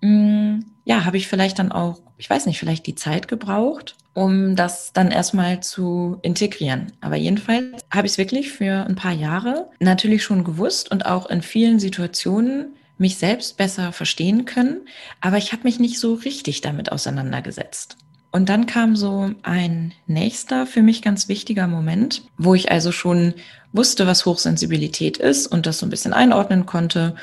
mh, 0.02 0.10
mm, 0.10 0.66
ja, 0.86 1.04
habe 1.04 1.18
ich 1.18 1.28
vielleicht 1.28 1.60
dann 1.60 1.72
auch, 1.74 2.02
ich 2.18 2.30
weiß 2.30 2.46
nicht, 2.46 2.60
vielleicht 2.60 2.88
die 2.88 2.96
Zeit 2.96 3.28
gebraucht, 3.28 3.96
um 4.14 4.56
das 4.56 4.94
dann 4.94 5.12
erstmal 5.12 5.60
zu 5.62 6.18
integrieren. 6.22 6.94
Aber 7.02 7.18
jedenfalls 7.18 7.84
habe 7.92 8.08
ich 8.08 8.14
es 8.14 8.18
wirklich 8.18 8.52
für 8.54 8.86
ein 8.86 8.96
paar 8.96 9.12
Jahre 9.12 9.70
natürlich 9.80 10.24
schon 10.24 10.46
gewusst 10.46 10.90
und 10.90 11.06
auch 11.06 11.30
in 11.30 11.42
vielen 11.42 11.80
Situationen 11.80 12.78
mich 12.98 13.18
selbst 13.18 13.58
besser 13.58 13.92
verstehen 13.92 14.46
können, 14.46 14.88
aber 15.22 15.38
ich 15.38 15.52
habe 15.52 15.64
mich 15.64 15.80
nicht 15.80 16.00
so 16.00 16.14
richtig 16.14 16.62
damit 16.62 16.92
auseinandergesetzt. 16.92 17.98
Und 18.32 18.50
dann 18.50 18.66
kam 18.66 18.96
so 18.96 19.32
ein 19.44 19.94
nächster 20.06 20.68
für 20.68 20.82
mich 20.82 21.02
ganz 21.02 21.28
wichtiger 21.28 21.68
Moment, 21.68 22.24
wo 22.38 22.56
ich 22.56 22.72
also 22.72 22.92
schon 22.92 23.34
wusste, 23.72 24.06
was 24.06 24.26
Hochsensibilität 24.26 25.18
ist 25.18 25.48
und 25.48 25.66
das 25.66 25.80
so 25.80 25.86
ein 25.86 25.90
bisschen 25.90 26.14
einordnen 26.14 26.66
konnte. 26.66 27.16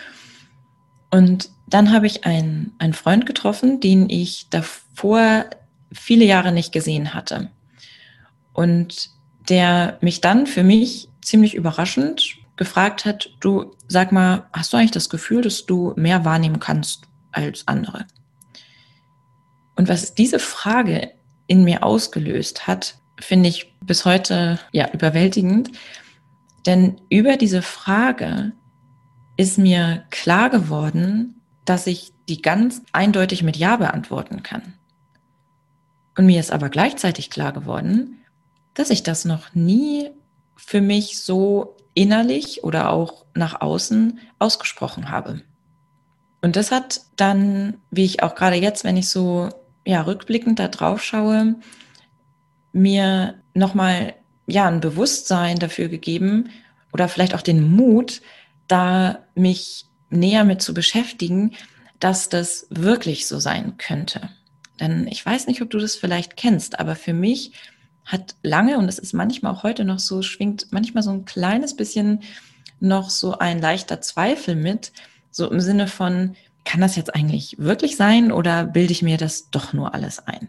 Und 1.10 1.50
dann 1.68 1.92
habe 1.92 2.06
ich 2.06 2.24
einen, 2.24 2.72
einen 2.78 2.94
Freund 2.94 3.26
getroffen, 3.26 3.80
den 3.80 4.08
ich 4.08 4.48
davor 4.50 5.44
viele 5.92 6.24
Jahre 6.24 6.52
nicht 6.52 6.72
gesehen 6.72 7.14
hatte. 7.14 7.50
Und 8.52 9.10
der 9.48 9.98
mich 10.00 10.20
dann 10.20 10.46
für 10.46 10.62
mich 10.62 11.08
ziemlich 11.22 11.54
überraschend 11.54 12.36
gefragt 12.56 13.04
hat, 13.04 13.30
du 13.40 13.74
sag 13.88 14.12
mal, 14.12 14.46
hast 14.52 14.72
du 14.72 14.76
eigentlich 14.76 14.90
das 14.92 15.08
Gefühl, 15.08 15.42
dass 15.42 15.66
du 15.66 15.92
mehr 15.96 16.24
wahrnehmen 16.24 16.60
kannst 16.60 17.04
als 17.32 17.66
andere? 17.66 18.06
Und 19.76 19.88
was 19.88 20.14
diese 20.14 20.38
Frage 20.38 21.12
in 21.46 21.64
mir 21.64 21.82
ausgelöst 21.82 22.66
hat, 22.66 22.98
finde 23.20 23.48
ich 23.48 23.72
bis 23.80 24.04
heute 24.04 24.58
ja 24.72 24.90
überwältigend. 24.92 25.70
Denn 26.66 27.00
über 27.10 27.36
diese 27.36 27.62
Frage 27.62 28.52
ist 29.36 29.58
mir 29.58 30.04
klar 30.10 30.50
geworden, 30.50 31.40
dass 31.64 31.86
ich 31.86 32.12
die 32.28 32.40
ganz 32.40 32.82
eindeutig 32.92 33.42
mit 33.42 33.56
Ja 33.56 33.76
beantworten 33.76 34.42
kann. 34.42 34.74
Und 36.16 36.26
mir 36.26 36.40
ist 36.40 36.52
aber 36.52 36.68
gleichzeitig 36.68 37.30
klar 37.30 37.52
geworden, 37.52 38.18
dass 38.74 38.90
ich 38.90 39.02
das 39.02 39.24
noch 39.24 39.54
nie 39.54 40.10
für 40.56 40.80
mich 40.80 41.20
so 41.20 41.76
innerlich 41.94 42.64
oder 42.64 42.90
auch 42.90 43.24
nach 43.34 43.60
außen 43.60 44.18
ausgesprochen 44.38 45.10
habe. 45.10 45.42
Und 46.42 46.56
das 46.56 46.70
hat 46.70 47.00
dann, 47.16 47.78
wie 47.90 48.04
ich 48.04 48.22
auch 48.22 48.34
gerade 48.34 48.56
jetzt, 48.56 48.84
wenn 48.84 48.96
ich 48.96 49.08
so 49.08 49.48
ja 49.86 50.02
rückblickend 50.02 50.58
da 50.58 50.68
drauf 50.68 51.02
schaue, 51.02 51.56
mir 52.72 53.34
nochmal 53.54 54.14
ja 54.46 54.66
ein 54.66 54.80
Bewusstsein 54.80 55.58
dafür 55.58 55.88
gegeben 55.88 56.50
oder 56.92 57.08
vielleicht 57.08 57.34
auch 57.34 57.42
den 57.42 57.74
Mut, 57.74 58.20
da 58.68 59.24
mich 59.34 59.86
näher 60.10 60.44
mit 60.44 60.60
zu 60.60 60.74
beschäftigen, 60.74 61.52
dass 61.98 62.28
das 62.28 62.66
wirklich 62.70 63.26
so 63.26 63.38
sein 63.38 63.78
könnte. 63.78 64.30
Denn 64.80 65.06
ich 65.06 65.24
weiß 65.24 65.46
nicht, 65.46 65.62
ob 65.62 65.70
du 65.70 65.78
das 65.78 65.96
vielleicht 65.96 66.36
kennst, 66.36 66.78
aber 66.78 66.96
für 66.96 67.14
mich 67.14 67.52
hat 68.04 68.36
lange, 68.42 68.78
und 68.78 68.88
es 68.88 68.98
ist 68.98 69.14
manchmal 69.14 69.52
auch 69.52 69.62
heute 69.62 69.84
noch 69.84 69.98
so, 69.98 70.22
schwingt 70.22 70.68
manchmal 70.70 71.02
so 71.02 71.10
ein 71.10 71.24
kleines 71.24 71.74
bisschen 71.74 72.22
noch 72.80 73.10
so 73.10 73.38
ein 73.38 73.60
leichter 73.60 74.00
Zweifel 74.00 74.56
mit, 74.56 74.92
so 75.30 75.50
im 75.50 75.60
Sinne 75.60 75.86
von, 75.86 76.36
kann 76.64 76.80
das 76.80 76.96
jetzt 76.96 77.14
eigentlich 77.14 77.56
wirklich 77.58 77.96
sein 77.96 78.32
oder 78.32 78.64
bilde 78.64 78.92
ich 78.92 79.02
mir 79.02 79.16
das 79.16 79.50
doch 79.50 79.72
nur 79.72 79.94
alles 79.94 80.18
ein? 80.26 80.48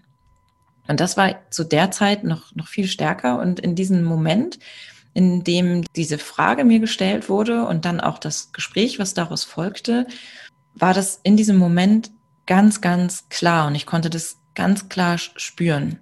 Und 0.87 0.99
das 0.99 1.17
war 1.17 1.35
zu 1.49 1.63
der 1.63 1.91
Zeit 1.91 2.23
noch, 2.23 2.53
noch 2.55 2.67
viel 2.67 2.87
stärker. 2.87 3.39
Und 3.39 3.59
in 3.59 3.75
diesem 3.75 4.03
Moment, 4.03 4.59
in 5.13 5.43
dem 5.43 5.83
diese 5.95 6.17
Frage 6.17 6.63
mir 6.63 6.79
gestellt 6.79 7.29
wurde 7.29 7.65
und 7.65 7.85
dann 7.85 7.99
auch 7.99 8.19
das 8.19 8.51
Gespräch, 8.51 8.99
was 8.99 9.13
daraus 9.13 9.43
folgte, 9.43 10.07
war 10.75 10.93
das 10.93 11.19
in 11.23 11.37
diesem 11.37 11.57
Moment 11.57 12.11
ganz, 12.45 12.81
ganz 12.81 13.27
klar. 13.29 13.67
Und 13.67 13.75
ich 13.75 13.85
konnte 13.85 14.09
das 14.09 14.37
ganz 14.53 14.89
klar 14.89 15.17
spüren. 15.17 15.99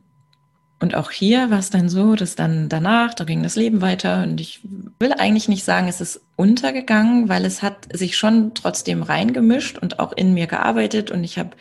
Und 0.84 0.96
auch 0.96 1.12
hier 1.12 1.50
war 1.50 1.60
es 1.60 1.70
dann 1.70 1.88
so, 1.88 2.13
dass 2.16 2.36
dann 2.36 2.68
danach, 2.68 3.13
da 3.13 3.24
ging 3.24 3.42
das 3.42 3.56
Leben 3.56 3.80
weiter 3.80 4.24
und 4.24 4.42
ich 4.42 4.60
will 5.00 5.13
eigentlich 5.13 5.48
nicht 5.48 5.63
sagen, 5.63 5.88
es 5.88 6.02
ist 6.02 6.20
untergegangen, 6.36 7.30
weil 7.30 7.46
es 7.46 7.62
hat 7.62 7.88
sich 7.94 8.18
schon 8.18 8.54
trotzdem 8.54 9.02
reingemischt 9.02 9.78
und 9.78 10.00
auch 10.00 10.12
in 10.12 10.34
mir 10.34 10.46
gearbeitet 10.46 11.10
und 11.10 11.24
ich 11.24 11.40
habe 11.40 11.52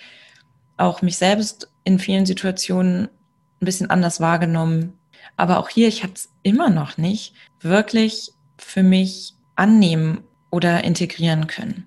auch 0.76 1.02
mich 1.02 1.18
selbst 1.18 1.70
in 1.84 2.00
vielen 2.00 2.26
Situationen 2.26 3.04
ein 3.60 3.64
bisschen 3.64 3.90
anders 3.90 4.20
wahrgenommen. 4.20 4.94
Aber 5.36 5.60
auch 5.60 5.68
hier, 5.68 5.86
ich 5.86 6.02
habe 6.02 6.14
es 6.14 6.28
immer 6.42 6.68
noch 6.68 6.98
nicht 6.98 7.32
wirklich 7.60 8.32
für 8.58 8.82
mich 8.82 9.34
annehmen 9.54 10.22
oder 10.50 10.82
integrieren 10.82 11.46
können. 11.46 11.86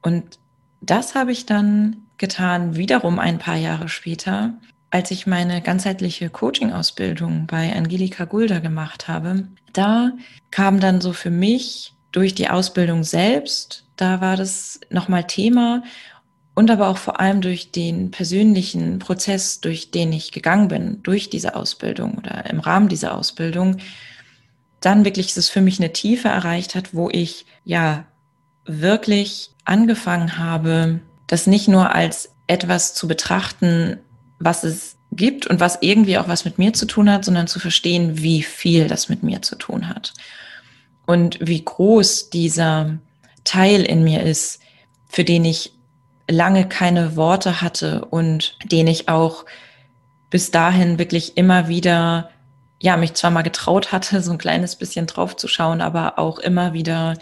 Und 0.00 0.38
das 0.80 1.16
habe 1.16 1.32
ich 1.32 1.44
dann 1.44 1.96
getan, 2.18 2.76
wiederum 2.76 3.18
ein 3.18 3.40
paar 3.40 3.56
Jahre 3.56 3.88
später, 3.88 4.54
als 4.92 5.10
ich 5.10 5.26
meine 5.26 5.62
ganzheitliche 5.62 6.28
Coaching-Ausbildung 6.28 7.46
bei 7.46 7.74
Angelika 7.74 8.26
Gulda 8.26 8.58
gemacht 8.58 9.08
habe, 9.08 9.48
da 9.72 10.12
kam 10.50 10.80
dann 10.80 11.00
so 11.00 11.14
für 11.14 11.30
mich 11.30 11.94
durch 12.12 12.34
die 12.34 12.50
Ausbildung 12.50 13.02
selbst, 13.02 13.86
da 13.96 14.20
war 14.20 14.36
das 14.36 14.80
nochmal 14.90 15.26
Thema 15.26 15.82
und 16.54 16.70
aber 16.70 16.88
auch 16.88 16.98
vor 16.98 17.20
allem 17.20 17.40
durch 17.40 17.70
den 17.70 18.10
persönlichen 18.10 18.98
Prozess, 18.98 19.62
durch 19.62 19.90
den 19.90 20.12
ich 20.12 20.30
gegangen 20.30 20.68
bin, 20.68 21.02
durch 21.02 21.30
diese 21.30 21.56
Ausbildung 21.56 22.18
oder 22.18 22.44
im 22.50 22.60
Rahmen 22.60 22.88
dieser 22.88 23.16
Ausbildung, 23.16 23.78
dann 24.80 25.06
wirklich 25.06 25.34
es 25.34 25.48
für 25.48 25.62
mich 25.62 25.80
eine 25.80 25.94
Tiefe 25.94 26.28
erreicht 26.28 26.74
hat, 26.74 26.92
wo 26.92 27.08
ich 27.08 27.46
ja 27.64 28.04
wirklich 28.66 29.52
angefangen 29.64 30.36
habe, 30.36 31.00
das 31.28 31.46
nicht 31.46 31.66
nur 31.66 31.94
als 31.94 32.34
etwas 32.46 32.92
zu 32.92 33.08
betrachten, 33.08 33.98
was 34.44 34.64
es 34.64 34.96
gibt 35.12 35.46
und 35.46 35.60
was 35.60 35.78
irgendwie 35.80 36.18
auch 36.18 36.28
was 36.28 36.44
mit 36.44 36.58
mir 36.58 36.72
zu 36.72 36.86
tun 36.86 37.10
hat, 37.10 37.24
sondern 37.24 37.46
zu 37.46 37.60
verstehen, 37.60 38.22
wie 38.22 38.42
viel 38.42 38.88
das 38.88 39.08
mit 39.08 39.22
mir 39.22 39.42
zu 39.42 39.56
tun 39.56 39.88
hat. 39.88 40.14
Und 41.06 41.38
wie 41.40 41.62
groß 41.62 42.30
dieser 42.30 42.98
Teil 43.44 43.82
in 43.82 44.04
mir 44.04 44.22
ist, 44.22 44.60
für 45.08 45.24
den 45.24 45.44
ich 45.44 45.72
lange 46.28 46.68
keine 46.68 47.16
Worte 47.16 47.60
hatte 47.60 48.04
und 48.06 48.56
den 48.64 48.86
ich 48.86 49.08
auch 49.08 49.44
bis 50.30 50.50
dahin 50.50 50.98
wirklich 50.98 51.36
immer 51.36 51.68
wieder, 51.68 52.30
ja, 52.80 52.96
mich 52.96 53.14
zwar 53.14 53.30
mal 53.30 53.42
getraut 53.42 53.92
hatte, 53.92 54.22
so 54.22 54.32
ein 54.32 54.38
kleines 54.38 54.76
bisschen 54.76 55.06
drauf 55.06 55.36
zu 55.36 55.46
schauen, 55.46 55.82
aber 55.82 56.18
auch 56.18 56.38
immer 56.38 56.72
wieder, 56.72 57.18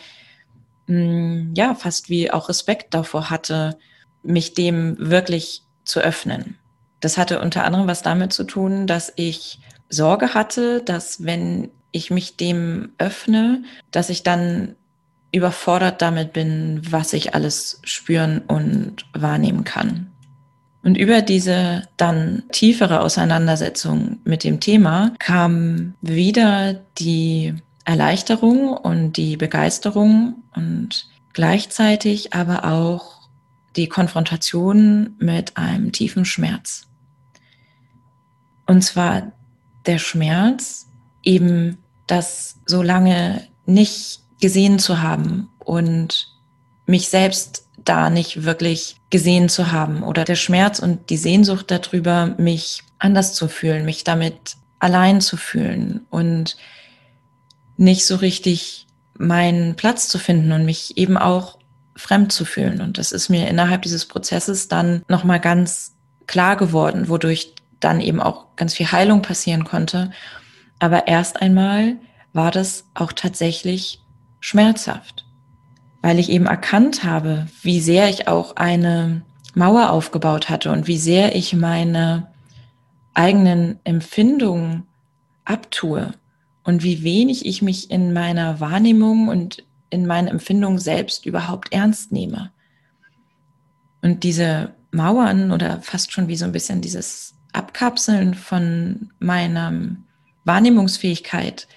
mh, 0.87 0.97
mm, 0.97 1.55
ja, 1.57 1.75
fast 1.75 2.09
wie 2.09 2.31
auch 2.31 2.49
Respekt 2.49 2.95
davor 2.95 3.31
hatte, 3.31 3.77
mich 4.23 4.55
dem 4.55 4.97
wirklich 4.99 5.63
zu 5.85 5.99
öffnen. 6.01 6.60
Das 7.01 7.19
hatte 7.19 7.41
unter 7.41 7.65
anderem 7.65 7.87
was 7.87 8.03
damit 8.03 8.33
zu 8.33 8.45
tun, 8.45 8.87
dass 8.87 9.13
ich 9.17 9.61
Sorge 9.89 10.35
hatte, 10.35 10.83
dass 10.83 11.25
wenn 11.25 11.71
ich 11.93 12.11
mich 12.11 12.37
dem 12.37 12.93
öffne, 12.99 13.65
dass 13.91 14.11
ich 14.11 14.23
dann 14.23 14.77
überfordert 15.33 16.03
damit 16.03 16.33
bin, 16.33 16.83
was 16.91 17.13
ich 17.13 17.35
alles 17.35 17.81
spüren 17.85 18.43
und 18.47 19.07
wahrnehmen 19.13 19.65
kann. 19.65 20.11
Und 20.83 20.97
über 20.97 21.21
diese 21.23 21.83
dann 21.97 22.45
tiefere 22.53 23.01
Auseinandersetzung 23.01 24.19
mit 24.25 24.45
dem 24.45 24.61
Thema 24.61 25.13
kam 25.19 25.95
wieder 26.01 26.81
die 26.99 27.55
Erleichterung 27.85 28.73
und 28.73 29.17
die 29.17 29.37
Begeisterung 29.37 30.43
und 30.55 31.07
gleichzeitig 31.33 32.33
aber 32.33 32.65
auch 32.65 33.29
die 33.77 33.89
Konfrontation 33.89 35.17
mit 35.19 35.57
einem 35.57 35.93
tiefen 35.93 36.25
Schmerz. 36.25 36.90
Und 38.71 38.83
zwar 38.83 39.33
der 39.85 39.99
Schmerz, 39.99 40.87
eben 41.25 41.79
das 42.07 42.55
so 42.67 42.83
lange 42.83 43.49
nicht 43.67 44.21
gesehen 44.41 44.79
zu 44.79 45.03
haben 45.03 45.49
und 45.59 46.29
mich 46.87 47.09
selbst 47.09 47.67
da 47.85 48.11
nicht 48.11 48.45
wirklich 48.45 48.95
gesehen 49.11 49.49
zu 49.49 49.73
haben 49.73 50.05
oder 50.05 50.25
der 50.25 50.37
Schmerz 50.37 50.79
und 50.79 51.11
die 51.11 51.17
Sehnsucht 51.17 51.69
darüber, 51.73 52.37
mich 52.39 52.85
anders 53.01 53.35
zu 53.35 53.49
fühlen, 53.49 53.85
mich 53.85 54.05
damit 54.05 54.55
allein 54.79 55.21
zu 55.21 55.37
fühlen 55.37 56.07
und 56.09 56.57
nicht 57.77 58.07
so 58.07 58.15
richtig 58.15 58.87
meinen 59.19 59.75
Platz 59.75 60.07
zu 60.07 60.21
finden 60.21 60.53
und 60.53 60.65
mich 60.65 60.97
eben 60.97 61.19
auch 61.19 61.59
fremd 61.97 62.31
zu 62.31 62.45
fühlen. 62.45 62.81
Und 62.83 62.99
das 62.99 63.11
ist 63.11 63.31
mir 63.31 63.49
innerhalb 63.49 63.83
dieses 63.83 64.07
Prozesses 64.07 64.69
dann 64.69 65.03
nochmal 65.09 65.41
ganz 65.41 65.97
klar 66.29 66.55
geworden, 66.55 67.09
wodurch 67.09 67.57
dann 67.81 68.01
eben 68.01 68.21
auch 68.21 68.57
ganz 68.57 68.75
viel 68.75 68.91
Heilung 68.93 69.23
passieren 69.23 69.65
konnte. 69.65 70.11
Aber 70.79 71.07
erst 71.09 71.41
einmal 71.41 71.97
war 72.33 72.51
das 72.51 72.85
auch 72.95 73.13
tatsächlich 73.13 74.01
schmerzhaft, 74.41 75.27
weil 76.03 76.19
ich 76.19 76.31
eben 76.31 76.47
erkannt 76.47 77.05
habe, 77.05 77.47
wie 77.63 77.81
sehr 77.81 78.09
ich 78.09 78.29
auch 78.29 78.57
eine 78.57 79.23
Mauer 79.55 79.91
aufgebaut 79.91 80.49
hatte 80.49 80.71
und 80.71 80.87
wie 80.87 80.99
sehr 80.99 81.35
ich 81.35 81.55
meine 81.55 82.29
eigenen 83.15 83.81
Empfindungen 83.85 84.85
abtue 85.45 86.13
und 86.63 86.83
wie 86.83 87.03
wenig 87.03 87.45
ich 87.47 87.63
mich 87.63 87.91
in 87.91 88.13
meiner 88.13 88.61
Wahrnehmung 88.61 89.29
und 89.29 89.65
in 89.91 90.07
meinen 90.07 90.29
Empfindungen 90.29 90.79
selbst 90.79 91.27
überhaupt 91.27 91.73
ernst 91.73 92.13
nehme. 92.13 92.53
Und 94.03 94.23
diese 94.23 94.75
Mauern 94.93 95.51
oder 95.53 95.83
fast 95.83 96.13
schon 96.13 96.29
wie 96.29 96.37
so 96.37 96.45
ein 96.45 96.53
bisschen 96.53 96.81
dieses 96.81 97.35
Abkapseln 97.53 98.35
von 98.35 99.11
meiner 99.19 99.97
Wahrnehmungsfähigkeit 100.45 101.69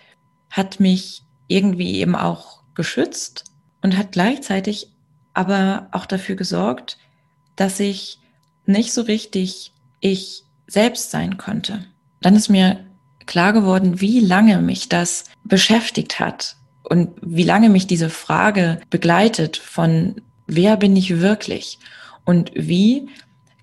hat 0.49 0.79
mich 0.79 1.23
irgendwie 1.47 1.99
eben 1.99 2.15
auch 2.15 2.63
geschützt 2.75 3.45
und 3.81 3.97
hat 3.97 4.11
gleichzeitig 4.11 4.89
aber 5.33 5.87
auch 5.91 6.05
dafür 6.05 6.35
gesorgt, 6.35 6.97
dass 7.55 7.79
ich 7.79 8.19
nicht 8.65 8.93
so 8.93 9.01
richtig 9.01 9.73
ich 9.99 10.43
selbst 10.67 11.11
sein 11.11 11.37
konnte. 11.37 11.85
Dann 12.21 12.35
ist 12.35 12.49
mir 12.49 12.85
klar 13.25 13.53
geworden, 13.53 14.01
wie 14.01 14.19
lange 14.19 14.59
mich 14.59 14.89
das 14.89 15.25
beschäftigt 15.43 16.19
hat 16.19 16.57
und 16.83 17.11
wie 17.21 17.43
lange 17.43 17.69
mich 17.69 17.87
diese 17.87 18.09
Frage 18.09 18.79
begleitet 18.89 19.57
von 19.57 20.21
wer 20.47 20.77
bin 20.77 20.95
ich 20.95 21.19
wirklich 21.19 21.79
und 22.25 22.51
wie 22.55 23.07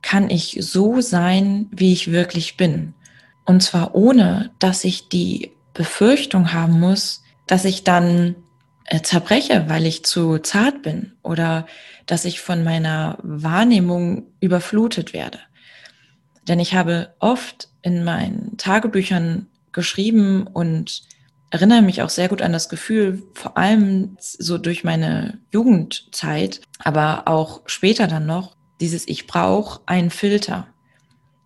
kann 0.03 0.31
ich 0.31 0.59
so 0.61 1.01
sein, 1.01 1.69
wie 1.71 1.93
ich 1.93 2.11
wirklich 2.11 2.57
bin. 2.57 2.95
Und 3.45 3.63
zwar 3.63 3.95
ohne, 3.95 4.51
dass 4.59 4.85
ich 4.85 5.09
die 5.09 5.53
Befürchtung 5.75 6.53
haben 6.53 6.79
muss, 6.79 7.23
dass 7.47 7.65
ich 7.65 7.85
dann 7.85 8.37
äh, 8.85 9.03
zerbreche, 9.03 9.65
weil 9.69 9.87
ich 9.87 10.05
zu 10.05 10.39
zart 10.39 10.83
bin 10.83 11.13
oder 11.23 11.67
dass 12.07 12.25
ich 12.25 12.41
von 12.41 12.65
meiner 12.65 13.19
Wahrnehmung 13.23 14.25
überflutet 14.41 15.13
werde. 15.13 15.39
Denn 16.49 16.59
ich 16.61 16.75
habe 16.75 17.15
oft 17.19 17.69
in 17.83 18.05
meinen 18.05 18.57
Tagebüchern 18.57 19.47
geschrieben 19.73 20.47
und 20.47 21.03
erinnere 21.51 21.83
mich 21.83 22.03
auch 22.03 22.09
sehr 22.09 22.29
gut 22.29 22.43
an 22.43 22.53
das 22.53 22.69
Gefühl, 22.69 23.23
vor 23.35 23.57
allem 23.57 24.17
so 24.19 24.59
durch 24.59 24.85
meine 24.85 25.39
Jugendzeit, 25.53 26.61
aber 26.79 27.23
auch 27.27 27.63
später 27.67 28.07
dann 28.07 28.27
noch, 28.27 28.57
dieses 28.81 29.07
Ich 29.09 29.27
brauche 29.27 29.81
einen 29.87 30.11
Filter. 30.11 30.67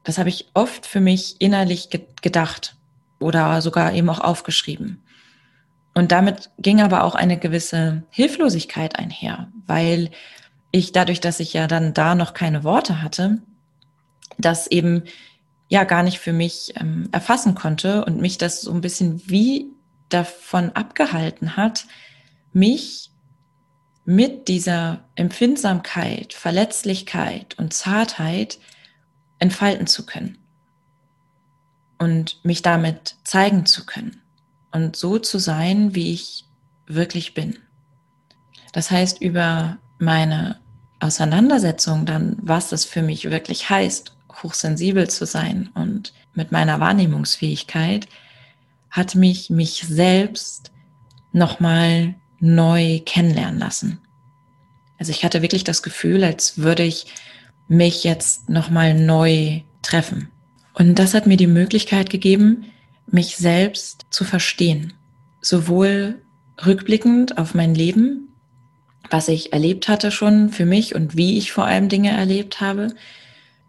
Das 0.05 0.19
habe 0.19 0.29
ich 0.29 0.51
oft 0.55 0.87
für 0.87 1.01
mich 1.01 1.37
innerlich 1.41 1.91
ge 1.91 2.03
gedacht 2.23 2.77
oder 3.21 3.61
sogar 3.63 3.93
eben 3.93 4.09
auch 4.11 4.21
aufgeschrieben. 4.21 5.03
Und 5.95 6.11
damit 6.11 6.51
ging 6.59 6.81
aber 6.81 7.05
auch 7.05 7.15
eine 7.15 7.39
gewisse 7.39 8.03
Hilflosigkeit 8.11 8.99
einher, 8.99 9.49
weil 9.67 10.11
ich 10.73 10.93
dadurch, 10.93 11.21
dass 11.21 11.39
ich 11.39 11.53
ja 11.53 11.69
dann 11.69 11.95
da 11.95 12.15
noch 12.15 12.35
keine 12.35 12.65
Worte 12.65 13.01
hatte, 13.01 13.39
das 14.39 14.67
eben 14.67 15.05
ja 15.69 15.85
gar 15.85 16.03
nicht 16.03 16.19
für 16.19 16.33
mich 16.33 16.75
ähm, 16.77 17.09
erfassen 17.13 17.55
konnte 17.55 18.05
und 18.05 18.21
mich 18.21 18.39
das 18.39 18.61
so 18.61 18.73
ein 18.73 18.81
bisschen 18.81 19.23
wie 19.27 19.69
davon 20.09 20.71
abgehalten 20.71 21.57
hat, 21.57 21.87
mich 22.53 23.11
mit 24.05 24.49
dieser 24.49 25.05
Empfindsamkeit, 25.15 26.35
Verletzlichkeit 26.35 27.59
und 27.59 27.73
Zartheit 27.73 28.59
entfalten 29.39 29.87
zu 29.87 30.05
können 30.05 30.39
und 31.99 32.45
mich 32.45 32.63
damit 32.63 33.17
zeigen 33.25 33.67
zu 33.67 33.87
können 33.87 34.21
und 34.73 34.97
so 34.97 35.19
zu 35.19 35.39
sein, 35.39 35.95
wie 35.95 36.13
ich 36.13 36.45
wirklich 36.87 37.35
bin. 37.35 37.59
Das 38.73 38.91
heißt, 38.91 39.21
über 39.23 39.79
meine 39.99 40.61
Auseinandersetzung 41.01 42.07
dann, 42.07 42.37
was 42.43 42.73
es 42.73 42.85
für 42.85 43.03
mich 43.03 43.31
wirklich 43.31 43.71
heißt, 43.71 44.17
hochsensibel 44.43 45.09
zu 45.09 45.27
sein 45.27 45.71
und 45.75 46.13
mit 46.35 46.53
meiner 46.53 46.81
Wahrnehmungsfähigkeit, 46.81 48.09
hat 48.91 49.15
mich 49.15 49.49
mich 49.51 49.85
selbst 49.89 50.73
nochmal 51.33 52.15
neu 52.41 53.01
kennenlernen 53.05 53.59
lassen. 53.59 53.99
Also 54.99 55.11
ich 55.11 55.25
hatte 55.25 55.43
wirklich 55.43 55.65
das 55.65 55.83
Gefühl, 55.83 56.25
als 56.25 56.59
würde 56.59 56.83
ich 56.83 57.07
mich 57.69 58.05
jetzt 58.05 58.49
nochmal 58.49 58.95
neu 58.95 59.61
treffen. 59.83 60.29
Und 60.75 60.99
das 60.99 61.15
hat 61.15 61.27
mir 61.27 61.37
die 61.37 61.47
Möglichkeit 61.47 62.11
gegeben, 62.11 62.65
mich 63.07 63.37
selbst 63.37 64.07
zu 64.11 64.25
verstehen. 64.25 64.93
Sowohl 65.41 66.23
rückblickend 66.65 67.39
auf 67.39 67.55
mein 67.55 67.75
Leben, 67.75 68.29
was 69.11 69.29
ich 69.29 69.53
erlebt 69.53 69.89
hatte 69.89 70.11
schon 70.11 70.51
für 70.51 70.67
mich 70.67 70.95
und 70.95 71.17
wie 71.17 71.39
ich 71.39 71.53
vor 71.53 71.67
allem 71.67 71.89
Dinge 71.89 72.11
erlebt 72.11 72.61
habe. 72.61 72.95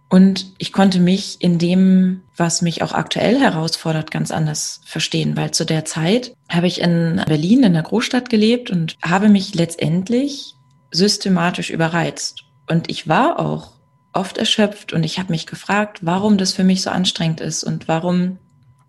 Und 0.10 0.54
ich 0.58 0.71
konnte 0.71 0.99
mich 0.99 1.41
in 1.41 1.60
dem, 1.60 2.21
was 2.38 2.62
mich 2.62 2.82
auch 2.82 2.93
aktuell 2.93 3.39
herausfordert, 3.39 4.12
ganz 4.12 4.32
anders 4.32 4.82
verstehen, 4.86 5.38
weil 5.38 5.52
zu 5.52 5.65
der 5.65 5.86
Zeit 5.86 6.34
habe 6.50 6.67
ich 6.67 6.82
in 6.82 7.21
Berlin, 7.28 7.63
in 7.63 7.74
der 7.74 7.84
Großstadt 7.84 8.30
gelebt 8.30 8.69
und 8.69 8.98
habe 9.04 9.30
mich 9.30 9.56
letztendlich 9.56 10.54
systematisch 10.91 11.69
überreizt. 11.69 12.43
Und 12.69 12.89
ich 12.89 13.08
war 13.08 13.39
auch 13.39 13.74
oft 14.13 14.38
erschöpft 14.38 14.93
und 14.93 15.04
ich 15.04 15.19
habe 15.19 15.32
mich 15.32 15.45
gefragt, 15.45 16.00
warum 16.02 16.38
das 16.38 16.54
für 16.54 16.63
mich 16.63 16.82
so 16.82 16.89
anstrengend 16.89 17.41
ist 17.41 17.63
und 17.63 17.88
warum 17.88 18.38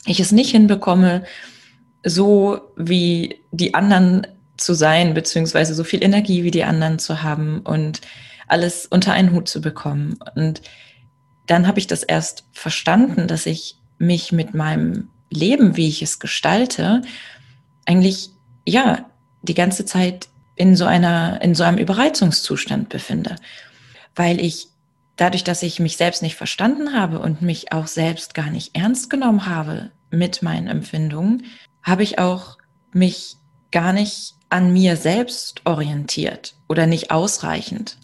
ich 0.07 0.21
es 0.21 0.33
nicht 0.33 0.51
hinbekomme, 0.51 1.25
so 2.05 2.61
wie 2.77 3.41
die 3.51 3.75
anderen 3.75 4.27
zu 4.57 4.75
sein, 4.75 5.15
beziehungsweise 5.15 5.75
so 5.75 5.85
viel 5.85 6.03
Energie 6.03 6.45
wie 6.45 6.53
die 6.53 6.65
anderen 6.65 6.99
zu 6.99 7.23
haben 7.23 7.61
und 7.61 8.01
alles 8.49 8.87
unter 8.87 9.13
einen 9.13 9.33
Hut 9.33 9.49
zu 9.49 9.61
bekommen. 9.61 10.19
Und 10.35 10.63
dann 11.47 11.67
habe 11.67 11.79
ich 11.79 11.87
das 11.87 12.03
erst 12.03 12.45
verstanden, 12.53 13.29
dass 13.29 13.47
ich 13.47 13.77
mich 13.99 14.33
mit 14.33 14.55
meinem 14.55 15.09
Leben, 15.31 15.77
wie 15.77 15.89
ich 15.89 16.03
es 16.03 16.19
gestalte, 16.19 17.03
eigentlich 17.87 18.31
ja 18.67 19.07
die 19.43 19.55
ganze 19.55 19.85
Zeit 19.85 20.29
in 20.57 20.77
so 20.77 20.85
einer 20.85 21.41
in 21.43 21.55
so 21.55 21.65
einem 21.65 21.79
Überreizungszustand 21.79 22.89
befinde, 22.89 23.37
weil 24.15 24.41
ich 24.41 24.69
dadurch, 25.17 25.45
dass 25.45 25.63
ich 25.63 25.81
mich 25.81 25.97
selbst 25.97 26.23
nicht 26.23 26.37
verstanden 26.37 26.93
habe 26.93 27.19
und 27.19 27.43
mich 27.43 27.73
auch 27.73 27.87
selbst 27.87 28.35
gar 28.35 28.51
nicht 28.51 28.77
ernst 28.77 29.11
genommen 29.11 29.47
habe 29.47 29.91
mit 30.11 30.43
meinen 30.43 30.69
Empfindungen, 30.69 31.45
habe 31.83 32.03
ich 32.03 32.19
auch 32.19 32.59
mich 32.93 33.37
gar 33.71 33.93
nicht 33.93 34.35
an 34.49 34.73
mir 34.73 34.97
selbst 34.97 35.63
orientiert 35.65 36.55
oder 36.69 36.87
nicht 36.87 37.11
ausreichend. 37.11 37.99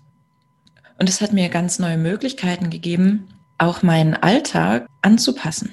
Und 0.98 1.08
es 1.08 1.20
hat 1.20 1.32
mir 1.32 1.48
ganz 1.48 1.78
neue 1.78 1.98
Möglichkeiten 1.98 2.70
gegeben, 2.70 3.28
auch 3.58 3.82
meinen 3.82 4.14
Alltag 4.14 4.86
anzupassen 5.02 5.70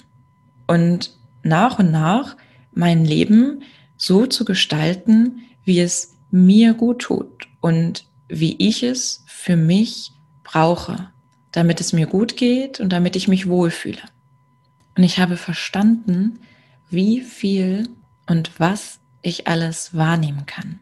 und 0.68 1.12
nach 1.44 1.80
und 1.80 1.92
nach 1.92 2.38
mein 2.72 3.06
Leben 3.06 3.64
so 3.98 4.26
zu 4.28 4.46
gestalten, 4.46 5.42
wie 5.64 5.80
es 5.80 6.16
mir 6.32 6.74
gut 6.74 7.00
tut 7.00 7.48
und 7.62 8.06
wie 8.28 8.56
ich 8.60 8.84
es 8.84 9.24
für 9.28 9.56
mich 9.56 10.14
brauche, 10.44 11.10
damit 11.52 11.82
es 11.82 11.94
mir 11.94 12.06
gut 12.08 12.38
geht 12.38 12.80
und 12.80 12.94
damit 12.94 13.16
ich 13.16 13.28
mich 13.28 13.48
wohlfühle. 13.48 14.02
Und 14.96 15.04
ich 15.04 15.20
habe 15.20 15.38
verstanden, 15.38 16.40
wie 16.90 17.22
viel 17.22 17.90
und 18.28 18.60
was 18.60 19.00
ich 19.22 19.48
alles 19.48 19.96
wahrnehmen 19.96 20.46
kann. 20.46 20.80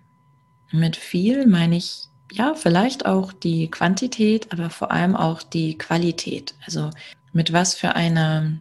Mit 0.72 0.96
viel 0.96 1.48
meine 1.48 1.78
ich 1.78 2.10
ja 2.32 2.54
vielleicht 2.56 3.06
auch 3.06 3.32
die 3.34 3.70
Quantität, 3.70 4.52
aber 4.52 4.70
vor 4.70 4.92
allem 4.92 5.16
auch 5.16 5.44
die 5.44 5.78
Qualität. 5.78 6.56
Also 6.66 6.90
mit 7.34 7.54
was 7.54 7.76
für 7.76 7.96
einer 7.96 8.54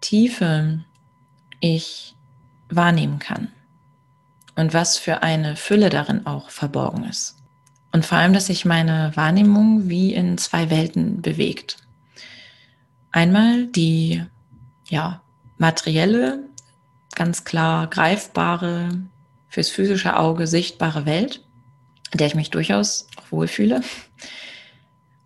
Tiefe 0.00 0.84
ich 1.60 2.14
wahrnehmen 2.68 3.18
kann 3.18 3.48
und 4.56 4.74
was 4.74 4.96
für 4.96 5.22
eine 5.22 5.56
Fülle 5.56 5.90
darin 5.90 6.26
auch 6.26 6.50
verborgen 6.50 7.04
ist. 7.04 7.36
Und 7.92 8.06
vor 8.06 8.18
allem, 8.18 8.32
dass 8.32 8.46
sich 8.46 8.64
meine 8.64 9.12
Wahrnehmung 9.16 9.88
wie 9.88 10.14
in 10.14 10.38
zwei 10.38 10.70
Welten 10.70 11.22
bewegt. 11.22 11.78
Einmal 13.10 13.66
die 13.66 14.24
ja, 14.88 15.20
materielle, 15.58 16.44
ganz 17.16 17.44
klar 17.44 17.88
greifbare, 17.88 18.90
fürs 19.48 19.68
physische 19.68 20.16
Auge 20.16 20.46
sichtbare 20.46 21.06
Welt, 21.06 21.42
der 22.14 22.26
ich 22.26 22.34
mich 22.34 22.50
durchaus 22.50 23.06
auch 23.16 23.30
wohlfühle. 23.30 23.82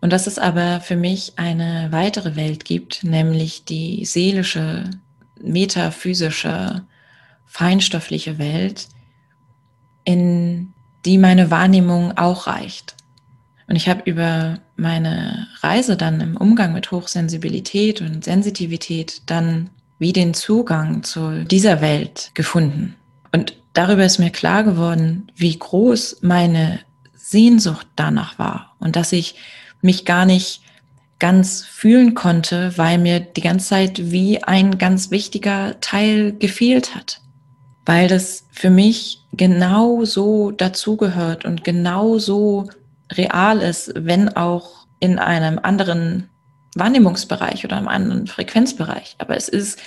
Und 0.01 0.13
dass 0.13 0.27
es 0.27 0.37
aber 0.37 0.81
für 0.81 0.95
mich 0.95 1.33
eine 1.37 1.87
weitere 1.91 2.35
Welt 2.35 2.65
gibt, 2.65 3.03
nämlich 3.03 3.65
die 3.65 4.05
seelische, 4.05 4.89
metaphysische, 5.41 6.85
feinstoffliche 7.45 8.37
Welt, 8.37 8.87
in 10.03 10.73
die 11.05 11.17
meine 11.17 11.49
Wahrnehmung 11.51 12.17
auch 12.17 12.47
reicht. 12.47 12.95
Und 13.67 13.75
ich 13.75 13.89
habe 13.89 14.01
über 14.05 14.59
meine 14.75 15.47
Reise 15.61 15.97
dann 15.97 16.21
im 16.21 16.37
Umgang 16.37 16.73
mit 16.73 16.91
Hochsensibilität 16.91 18.01
und 18.01 18.23
Sensitivität 18.23 19.23
dann 19.25 19.69
wie 19.97 20.13
den 20.13 20.33
Zugang 20.33 21.03
zu 21.03 21.45
dieser 21.45 21.81
Welt 21.81 22.31
gefunden. 22.33 22.95
Und 23.31 23.57
darüber 23.75 24.03
ist 24.03 24.17
mir 24.17 24.31
klar 24.31 24.63
geworden, 24.63 25.31
wie 25.35 25.57
groß 25.57 26.19
meine 26.21 26.79
Sehnsucht 27.15 27.87
danach 27.95 28.39
war 28.39 28.75
und 28.79 28.95
dass 28.95 29.11
ich 29.11 29.35
mich 29.81 30.05
gar 30.05 30.25
nicht 30.25 30.61
ganz 31.19 31.63
fühlen 31.63 32.13
konnte, 32.13 32.77
weil 32.77 32.97
mir 32.97 33.19
die 33.19 33.41
ganze 33.41 33.67
Zeit 33.67 34.11
wie 34.11 34.43
ein 34.43 34.77
ganz 34.77 35.11
wichtiger 35.11 35.79
Teil 35.79 36.33
gefehlt 36.33 36.95
hat. 36.95 37.21
Weil 37.85 38.07
das 38.07 38.47
für 38.51 38.69
mich 38.69 39.21
genau 39.31 40.05
so 40.05 40.51
dazugehört 40.51 41.45
und 41.45 41.63
genau 41.63 42.17
so 42.17 42.67
real 43.11 43.59
ist, 43.59 43.93
wenn 43.95 44.35
auch 44.35 44.87
in 44.99 45.19
einem 45.19 45.59
anderen 45.61 46.29
Wahrnehmungsbereich 46.75 47.63
oder 47.63 47.77
einem 47.77 47.87
anderen 47.87 48.27
Frequenzbereich. 48.27 49.15
Aber 49.19 49.37
es 49.37 49.47
ist 49.47 49.79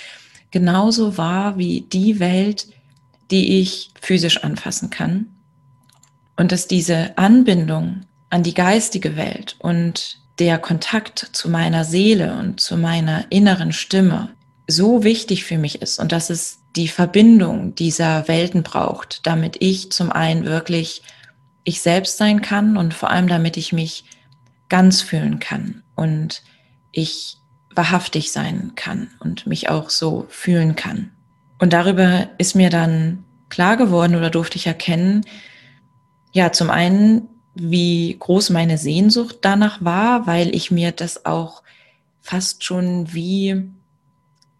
genauso 0.51 1.17
wahr 1.17 1.57
wie 1.57 1.81
die 1.81 2.19
Welt, 2.19 2.67
die 3.31 3.59
ich 3.59 3.91
physisch 3.99 4.43
anfassen 4.43 4.89
kann. 4.89 5.27
Und 6.35 6.51
dass 6.51 6.67
diese 6.67 7.17
Anbindung 7.17 8.01
an 8.29 8.43
die 8.43 8.53
geistige 8.53 9.15
Welt 9.15 9.55
und 9.59 10.19
der 10.39 10.57
Kontakt 10.57 11.29
zu 11.33 11.49
meiner 11.49 11.83
Seele 11.83 12.37
und 12.37 12.61
zu 12.61 12.77
meiner 12.77 13.25
inneren 13.29 13.73
Stimme 13.73 14.29
so 14.67 15.03
wichtig 15.03 15.43
für 15.43 15.57
mich 15.57 15.81
ist 15.81 15.99
und 15.99 16.11
dass 16.11 16.29
es 16.29 16.59
die 16.75 16.87
Verbindung 16.87 17.75
dieser 17.75 18.27
Welten 18.27 18.63
braucht, 18.63 19.25
damit 19.25 19.57
ich 19.59 19.91
zum 19.91 20.11
einen 20.11 20.45
wirklich 20.45 21.01
ich 21.63 21.81
selbst 21.81 22.17
sein 22.17 22.41
kann 22.41 22.77
und 22.77 22.93
vor 22.93 23.09
allem 23.09 23.27
damit 23.27 23.57
ich 23.57 23.73
mich 23.73 24.05
ganz 24.69 25.01
fühlen 25.01 25.39
kann 25.39 25.83
und 25.95 26.43
ich 26.91 27.37
wahrhaftig 27.75 28.31
sein 28.31 28.73
kann 28.75 29.09
und 29.19 29.47
mich 29.47 29.69
auch 29.69 29.89
so 29.89 30.25
fühlen 30.29 30.75
kann. 30.75 31.11
Und 31.59 31.73
darüber 31.73 32.29
ist 32.37 32.55
mir 32.55 32.69
dann 32.69 33.25
klar 33.49 33.77
geworden 33.77 34.15
oder 34.15 34.29
durfte 34.29 34.57
ich 34.57 34.67
erkennen, 34.67 35.25
ja, 36.31 36.51
zum 36.51 36.69
einen, 36.69 37.27
wie 37.55 38.15
groß 38.17 38.51
meine 38.51 38.77
Sehnsucht 38.77 39.39
danach 39.41 39.83
war, 39.83 40.27
weil 40.27 40.55
ich 40.55 40.71
mir 40.71 40.91
das 40.91 41.25
auch 41.25 41.63
fast 42.21 42.63
schon 42.63 43.13
wie, 43.13 43.69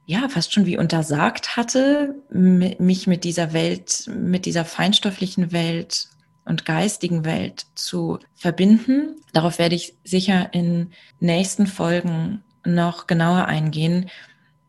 ja, 0.06 0.28
fast 0.30 0.54
schon 0.54 0.66
wie 0.66 0.78
untersagt 0.78 1.56
hatte, 1.56 2.16
mich 2.32 3.08
mit 3.08 3.24
dieser 3.24 3.54
Welt, 3.54 4.10
mit 4.14 4.46
dieser 4.46 4.66
feinstofflichen 4.66 5.52
Welt 5.52 6.10
und 6.46 6.66
geistigen 6.66 7.26
Welt 7.26 7.68
zu 7.76 8.18
verbinden. 8.34 9.18
Darauf 9.34 9.60
werde 9.60 9.76
ich 9.76 9.94
sicher 10.04 10.50
in 10.52 10.90
nächsten 11.20 11.68
Folgen 11.68 12.44
noch 12.66 13.06
genauer 13.06 13.46
eingehen. 13.46 14.10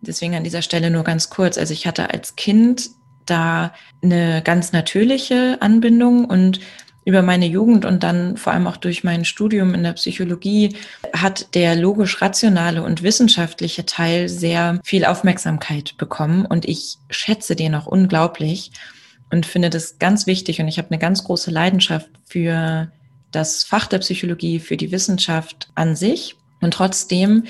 Deswegen 0.01 0.35
an 0.35 0.45
dieser 0.45 0.63
Stelle 0.63 0.91
nur 0.91 1.05
ganz 1.05 1.31
kurz. 1.31 1.59
Also 1.59 1.73
ich 1.73 1.87
hatte 1.87 2.11
als 2.11 2.37
Kind 2.37 2.91
da 3.27 3.73
eine 4.03 4.43
ganz 4.43 4.73
natürliche 4.73 5.59
Anbindung 5.61 6.25
und 6.25 6.61
über 7.05 7.23
meine 7.23 7.47
Jugend 7.47 7.85
und 7.85 8.03
dann 8.03 8.37
vor 8.37 8.53
allem 8.53 8.67
auch 8.67 8.77
durch 8.77 9.05
mein 9.05 9.25
Studium 9.25 9.75
in 9.75 9.83
der 9.83 9.95
Psychologie 9.95 10.77
hat 11.15 11.55
der 11.55 11.75
logisch-rationale 11.75 12.83
und 12.83 13.03
wissenschaftliche 13.03 13.87
Teil 13.87 14.29
sehr 14.29 14.81
viel 14.85 15.05
Aufmerksamkeit 15.05 15.97
bekommen 15.97 16.45
und 16.45 16.69
ich 16.69 16.99
schätze 17.09 17.57
den 17.57 17.75
auch 17.75 17.87
unglaublich 17.87 18.73
und 19.31 19.47
finde 19.47 19.71
das 19.71 19.99
ganz 19.99 20.27
wichtig 20.27 20.61
und 20.61 20.69
ich 20.69 20.79
habe 20.79 20.91
eine 20.91 20.99
ganz 20.99 21.25
große 21.25 21.51
Leidenschaft 21.51 22.09
für 22.27 22.93
das 23.33 23.65
Fach 23.65 23.87
der 23.87 23.99
Psychologie, 23.99 24.59
für 24.59 24.77
die 24.77 24.93
Wissenschaft 24.93 25.69
an 25.75 25.97
sich 25.97 26.37
und 26.61 26.75
trotzdem 26.75 27.45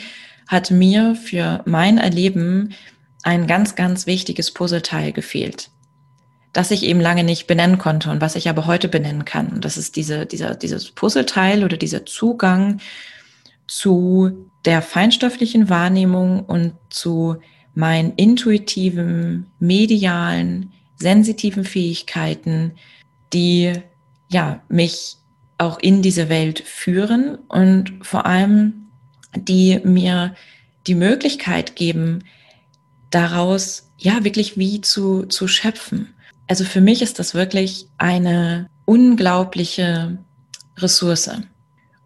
hat 0.50 0.72
mir 0.72 1.14
für 1.14 1.62
mein 1.64 1.96
Erleben 1.96 2.74
ein 3.22 3.46
ganz, 3.46 3.76
ganz 3.76 4.08
wichtiges 4.08 4.50
Puzzleteil 4.50 5.12
gefehlt, 5.12 5.70
das 6.52 6.72
ich 6.72 6.82
eben 6.82 7.00
lange 7.00 7.22
nicht 7.22 7.46
benennen 7.46 7.78
konnte 7.78 8.10
und 8.10 8.20
was 8.20 8.34
ich 8.34 8.48
aber 8.48 8.66
heute 8.66 8.88
benennen 8.88 9.24
kann. 9.24 9.50
Und 9.50 9.64
das 9.64 9.76
ist 9.76 9.94
diese, 9.94 10.26
dieser, 10.26 10.56
dieses 10.56 10.90
Puzzleteil 10.90 11.62
oder 11.62 11.76
dieser 11.76 12.04
Zugang 12.04 12.80
zu 13.68 14.48
der 14.64 14.82
feinstofflichen 14.82 15.68
Wahrnehmung 15.68 16.40
und 16.40 16.72
zu 16.88 17.36
meinen 17.74 18.14
intuitiven, 18.16 19.46
medialen, 19.60 20.72
sensitiven 20.96 21.64
Fähigkeiten, 21.64 22.72
die 23.32 23.74
ja 24.28 24.60
mich 24.68 25.16
auch 25.58 25.78
in 25.78 26.02
diese 26.02 26.28
Welt 26.28 26.58
führen 26.58 27.36
und 27.46 27.92
vor 28.02 28.26
allem 28.26 28.79
die 29.36 29.80
mir 29.84 30.34
die 30.86 30.94
Möglichkeit 30.94 31.76
geben, 31.76 32.24
daraus 33.10 33.90
ja 33.98 34.24
wirklich 34.24 34.56
wie 34.56 34.80
zu, 34.80 35.26
zu 35.26 35.48
schöpfen. 35.48 36.14
Also 36.48 36.64
für 36.64 36.80
mich 36.80 37.02
ist 37.02 37.18
das 37.18 37.34
wirklich 37.34 37.86
eine 37.98 38.68
unglaubliche 38.84 40.18
Ressource. 40.78 41.30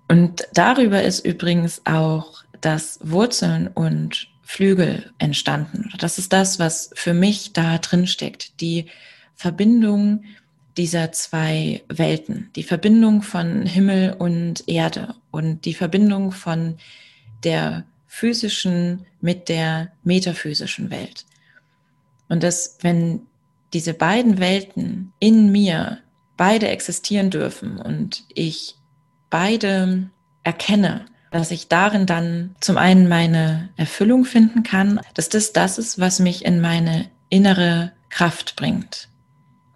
Und 0.08 0.46
darüber 0.52 1.02
ist 1.02 1.24
übrigens 1.24 1.82
auch 1.86 2.44
das 2.60 2.98
Wurzeln 3.02 3.68
und 3.68 4.28
Flügel 4.42 5.12
entstanden. 5.18 5.90
Das 5.98 6.18
ist 6.18 6.32
das, 6.32 6.58
was 6.58 6.90
für 6.94 7.14
mich 7.14 7.52
da 7.52 7.78
drin 7.78 8.06
steckt. 8.06 8.60
Die 8.60 8.86
Verbindung 9.34 10.24
dieser 10.76 11.12
zwei 11.12 11.82
Welten, 11.88 12.50
die 12.56 12.62
Verbindung 12.62 13.22
von 13.22 13.64
Himmel 13.64 14.14
und 14.18 14.68
Erde 14.68 15.14
und 15.30 15.64
die 15.64 15.74
Verbindung 15.74 16.32
von 16.32 16.76
der 17.44 17.84
physischen 18.06 19.06
mit 19.20 19.48
der 19.48 19.92
metaphysischen 20.04 20.90
Welt. 20.90 21.24
Und 22.28 22.42
dass, 22.42 22.78
wenn 22.80 23.22
diese 23.72 23.94
beiden 23.94 24.38
Welten 24.38 25.12
in 25.18 25.50
mir 25.50 25.98
beide 26.36 26.68
existieren 26.68 27.30
dürfen 27.30 27.78
und 27.78 28.24
ich 28.34 28.76
beide 29.30 30.10
erkenne, 30.44 31.06
dass 31.30 31.50
ich 31.50 31.66
darin 31.66 32.06
dann 32.06 32.54
zum 32.60 32.76
einen 32.76 33.08
meine 33.08 33.70
Erfüllung 33.76 34.24
finden 34.24 34.62
kann, 34.62 35.00
dass 35.14 35.28
das 35.28 35.52
das 35.52 35.78
ist, 35.78 35.98
was 35.98 36.20
mich 36.20 36.44
in 36.44 36.60
meine 36.60 37.10
innere 37.28 37.92
Kraft 38.10 38.54
bringt 38.54 39.08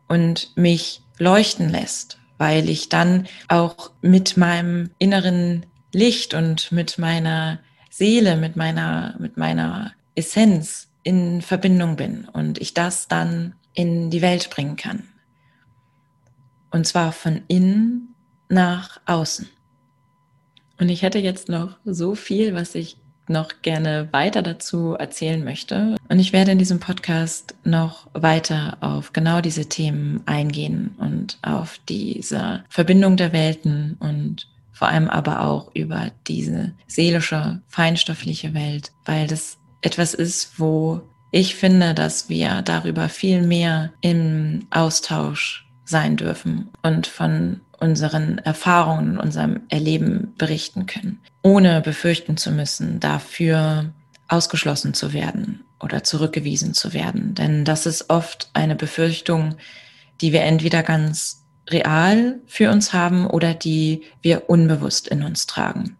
und 0.06 0.56
mich 0.56 1.02
leuchten 1.18 1.68
lässt, 1.68 2.18
weil 2.38 2.68
ich 2.68 2.88
dann 2.88 3.26
auch 3.48 3.90
mit 4.00 4.36
meinem 4.36 4.90
inneren 4.98 5.66
Licht 5.92 6.34
und 6.34 6.72
mit 6.72 6.98
meiner 6.98 7.60
Seele, 7.90 8.36
mit 8.36 8.56
meiner, 8.56 9.16
mit 9.18 9.36
meiner 9.36 9.92
Essenz 10.14 10.88
in 11.02 11.42
Verbindung 11.42 11.96
bin 11.96 12.28
und 12.32 12.58
ich 12.58 12.74
das 12.74 13.08
dann 13.08 13.54
in 13.74 14.10
die 14.10 14.22
Welt 14.22 14.50
bringen 14.50 14.76
kann. 14.76 15.04
Und 16.70 16.86
zwar 16.86 17.12
von 17.12 17.42
innen 17.48 18.14
nach 18.48 19.00
außen. 19.06 19.48
Und 20.78 20.88
ich 20.88 21.02
hätte 21.02 21.18
jetzt 21.18 21.48
noch 21.48 21.78
so 21.84 22.14
viel, 22.14 22.54
was 22.54 22.74
ich 22.74 22.98
noch 23.28 23.62
gerne 23.62 24.08
weiter 24.12 24.42
dazu 24.42 24.94
erzählen 24.94 25.44
möchte. 25.44 25.96
Und 26.08 26.18
ich 26.18 26.32
werde 26.32 26.52
in 26.52 26.58
diesem 26.58 26.80
Podcast 26.80 27.54
noch 27.64 28.08
weiter 28.14 28.78
auf 28.80 29.12
genau 29.12 29.40
diese 29.40 29.66
Themen 29.66 30.22
eingehen 30.26 30.94
und 30.98 31.38
auf 31.42 31.78
diese 31.88 32.64
Verbindung 32.68 33.16
der 33.16 33.32
Welten 33.32 33.96
und 34.00 34.48
vor 34.78 34.86
allem 34.86 35.08
aber 35.08 35.40
auch 35.40 35.74
über 35.74 36.12
diese 36.28 36.72
seelische, 36.86 37.60
feinstoffliche 37.66 38.54
Welt, 38.54 38.92
weil 39.04 39.26
das 39.26 39.58
etwas 39.80 40.14
ist, 40.14 40.60
wo 40.60 41.00
ich 41.32 41.56
finde, 41.56 41.94
dass 41.94 42.28
wir 42.28 42.62
darüber 42.62 43.08
viel 43.08 43.42
mehr 43.42 43.92
im 44.02 44.68
Austausch 44.70 45.68
sein 45.84 46.16
dürfen 46.16 46.70
und 46.82 47.08
von 47.08 47.60
unseren 47.80 48.38
Erfahrungen, 48.38 49.18
unserem 49.18 49.62
Erleben 49.68 50.34
berichten 50.38 50.86
können, 50.86 51.18
ohne 51.42 51.80
befürchten 51.80 52.36
zu 52.36 52.52
müssen, 52.52 53.00
dafür 53.00 53.92
ausgeschlossen 54.28 54.94
zu 54.94 55.12
werden 55.12 55.64
oder 55.80 56.04
zurückgewiesen 56.04 56.72
zu 56.72 56.92
werden. 56.92 57.34
Denn 57.34 57.64
das 57.64 57.84
ist 57.84 58.10
oft 58.10 58.48
eine 58.52 58.76
Befürchtung, 58.76 59.56
die 60.20 60.32
wir 60.32 60.42
entweder 60.42 60.84
ganz 60.84 61.37
real 61.70 62.40
für 62.46 62.70
uns 62.70 62.92
haben 62.92 63.26
oder 63.26 63.54
die 63.54 64.02
wir 64.22 64.48
unbewusst 64.48 65.08
in 65.08 65.22
uns 65.22 65.46
tragen. 65.46 65.96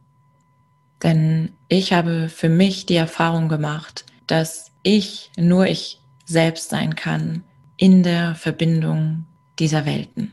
Denn 1.02 1.50
ich 1.68 1.92
habe 1.92 2.28
für 2.28 2.48
mich 2.48 2.86
die 2.86 2.96
Erfahrung 2.96 3.48
gemacht, 3.48 4.04
dass 4.26 4.72
ich 4.82 5.30
nur 5.36 5.66
ich 5.66 6.00
selbst 6.24 6.70
sein 6.70 6.96
kann 6.96 7.44
in 7.76 8.02
der 8.02 8.34
Verbindung 8.34 9.24
dieser 9.58 9.86
Welten. 9.86 10.32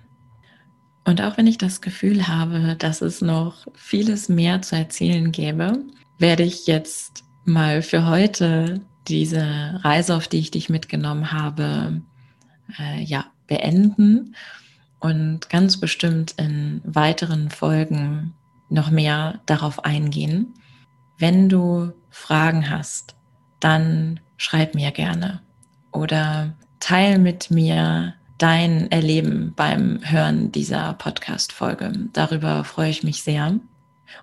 Und 1.04 1.22
auch 1.22 1.38
wenn 1.38 1.46
ich 1.46 1.60
das 1.60 1.82
Gefühl 1.82 2.28
habe, 2.28 2.76
dass 2.78 3.02
es 3.02 3.22
noch 3.22 3.68
vieles 3.76 4.28
mehr 4.28 4.62
zu 4.64 4.76
erzählen 4.76 5.32
gäbe, 5.32 5.84
werde 6.18 6.44
ich 6.44 6.66
jetzt 6.66 7.24
mal 7.44 7.84
für 7.84 8.08
heute 8.08 8.82
diese 9.08 9.80
Reise, 9.84 10.16
auf 10.16 10.28
die 10.28 10.40
ich 10.40 10.50
dich 10.50 10.70
mitgenommen 10.70 11.32
habe, 11.32 12.02
äh, 12.80 13.04
ja, 13.04 13.26
beenden 13.48 14.36
und 15.06 15.50
ganz 15.52 15.80
bestimmt 15.80 16.34
in 16.38 16.82
weiteren 16.84 17.52
Folgen 17.52 18.34
noch 18.70 18.90
mehr 18.90 19.40
darauf 19.46 19.86
eingehen. 19.86 20.56
Wenn 21.20 21.48
du 21.48 21.92
Fragen 22.10 22.72
hast, 22.72 23.16
dann 23.60 24.20
schreib 24.38 24.74
mir 24.74 24.92
gerne 24.92 25.42
oder 25.92 26.56
teil 26.80 27.20
mit 27.20 27.52
mir 27.52 28.16
dein 28.40 28.92
Erleben 28.92 29.54
beim 29.56 30.00
Hören 30.04 30.52
dieser 30.52 30.94
Podcast-Folge. 30.94 31.94
Darüber 32.12 32.64
freue 32.64 32.90
ich 32.90 33.04
mich 33.04 33.22
sehr. 33.22 33.60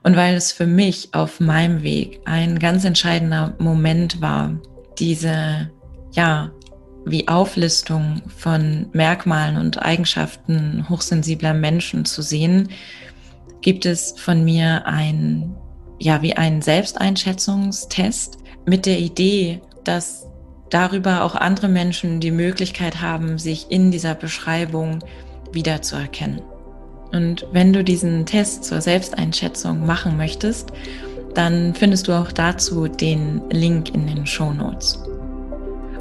Und 0.02 0.16
weil 0.16 0.34
es 0.34 0.50
für 0.50 0.66
mich 0.66 1.14
auf 1.14 1.38
meinem 1.38 1.82
Weg 1.84 2.20
ein 2.24 2.58
ganz 2.58 2.84
entscheidender 2.84 3.54
Moment 3.58 4.20
war, 4.20 4.58
diese, 4.98 5.70
ja, 6.10 6.50
wie 7.04 7.28
Auflistung 7.28 8.22
von 8.36 8.86
Merkmalen 8.92 9.56
und 9.56 9.82
Eigenschaften 9.82 10.86
hochsensibler 10.88 11.54
Menschen 11.54 12.04
zu 12.04 12.22
sehen, 12.22 12.68
gibt 13.60 13.86
es 13.86 14.14
von 14.16 14.44
mir 14.44 14.86
ein, 14.86 15.54
ja, 15.98 16.22
wie 16.22 16.34
einen 16.34 16.62
Selbsteinschätzungstest 16.62 18.38
mit 18.66 18.86
der 18.86 18.98
Idee, 18.98 19.60
dass 19.84 20.26
darüber 20.70 21.24
auch 21.24 21.34
andere 21.34 21.68
Menschen 21.68 22.20
die 22.20 22.30
Möglichkeit 22.30 23.00
haben, 23.00 23.38
sich 23.38 23.66
in 23.70 23.90
dieser 23.90 24.14
Beschreibung 24.14 25.00
wiederzuerkennen. 25.52 26.40
Und 27.12 27.46
wenn 27.52 27.72
du 27.72 27.84
diesen 27.84 28.24
Test 28.24 28.64
zur 28.64 28.80
Selbsteinschätzung 28.80 29.84
machen 29.84 30.16
möchtest, 30.16 30.72
dann 31.34 31.74
findest 31.74 32.08
du 32.08 32.12
auch 32.12 32.32
dazu 32.32 32.88
den 32.88 33.42
Link 33.50 33.94
in 33.94 34.06
den 34.06 34.26
Show 34.26 34.52
Notes. 34.52 34.98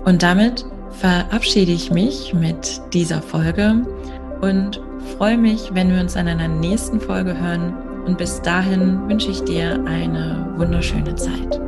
Und 0.06 0.24
damit 0.24 0.66
verabschiede 1.02 1.72
ich 1.72 1.92
mich 1.92 2.32
mit 2.36 2.80
dieser 2.94 3.24
Folge 3.24 3.84
und 4.42 4.80
freue 5.18 5.38
mich, 5.38 5.74
wenn 5.74 5.92
wir 5.92 6.00
uns 6.00 6.16
an 6.16 6.28
einer 6.28 6.48
nächsten 6.48 7.02
Folge 7.02 7.36
hören. 7.40 7.74
Und 8.06 8.20
bis 8.20 8.40
dahin 8.44 9.10
wünsche 9.10 9.32
ich 9.32 9.44
dir 9.44 9.84
eine 9.86 10.54
wunderschöne 10.58 11.16
Zeit. 11.16 11.60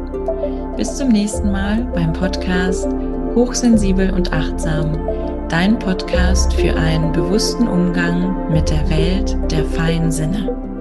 Bis 0.77 0.95
zum 0.97 1.09
nächsten 1.09 1.51
Mal 1.51 1.81
beim 1.95 2.13
Podcast 2.13 2.87
Hochsensibel 3.33 4.11
und 4.11 4.31
Achtsam, 4.31 4.99
dein 5.49 5.79
Podcast 5.79 6.53
für 6.53 6.75
einen 6.75 7.11
bewussten 7.11 7.67
Umgang 7.67 8.51
mit 8.51 8.69
der 8.69 8.87
Welt 8.87 9.35
der 9.51 9.65
feinen 9.65 10.11
Sinne. 10.11 10.72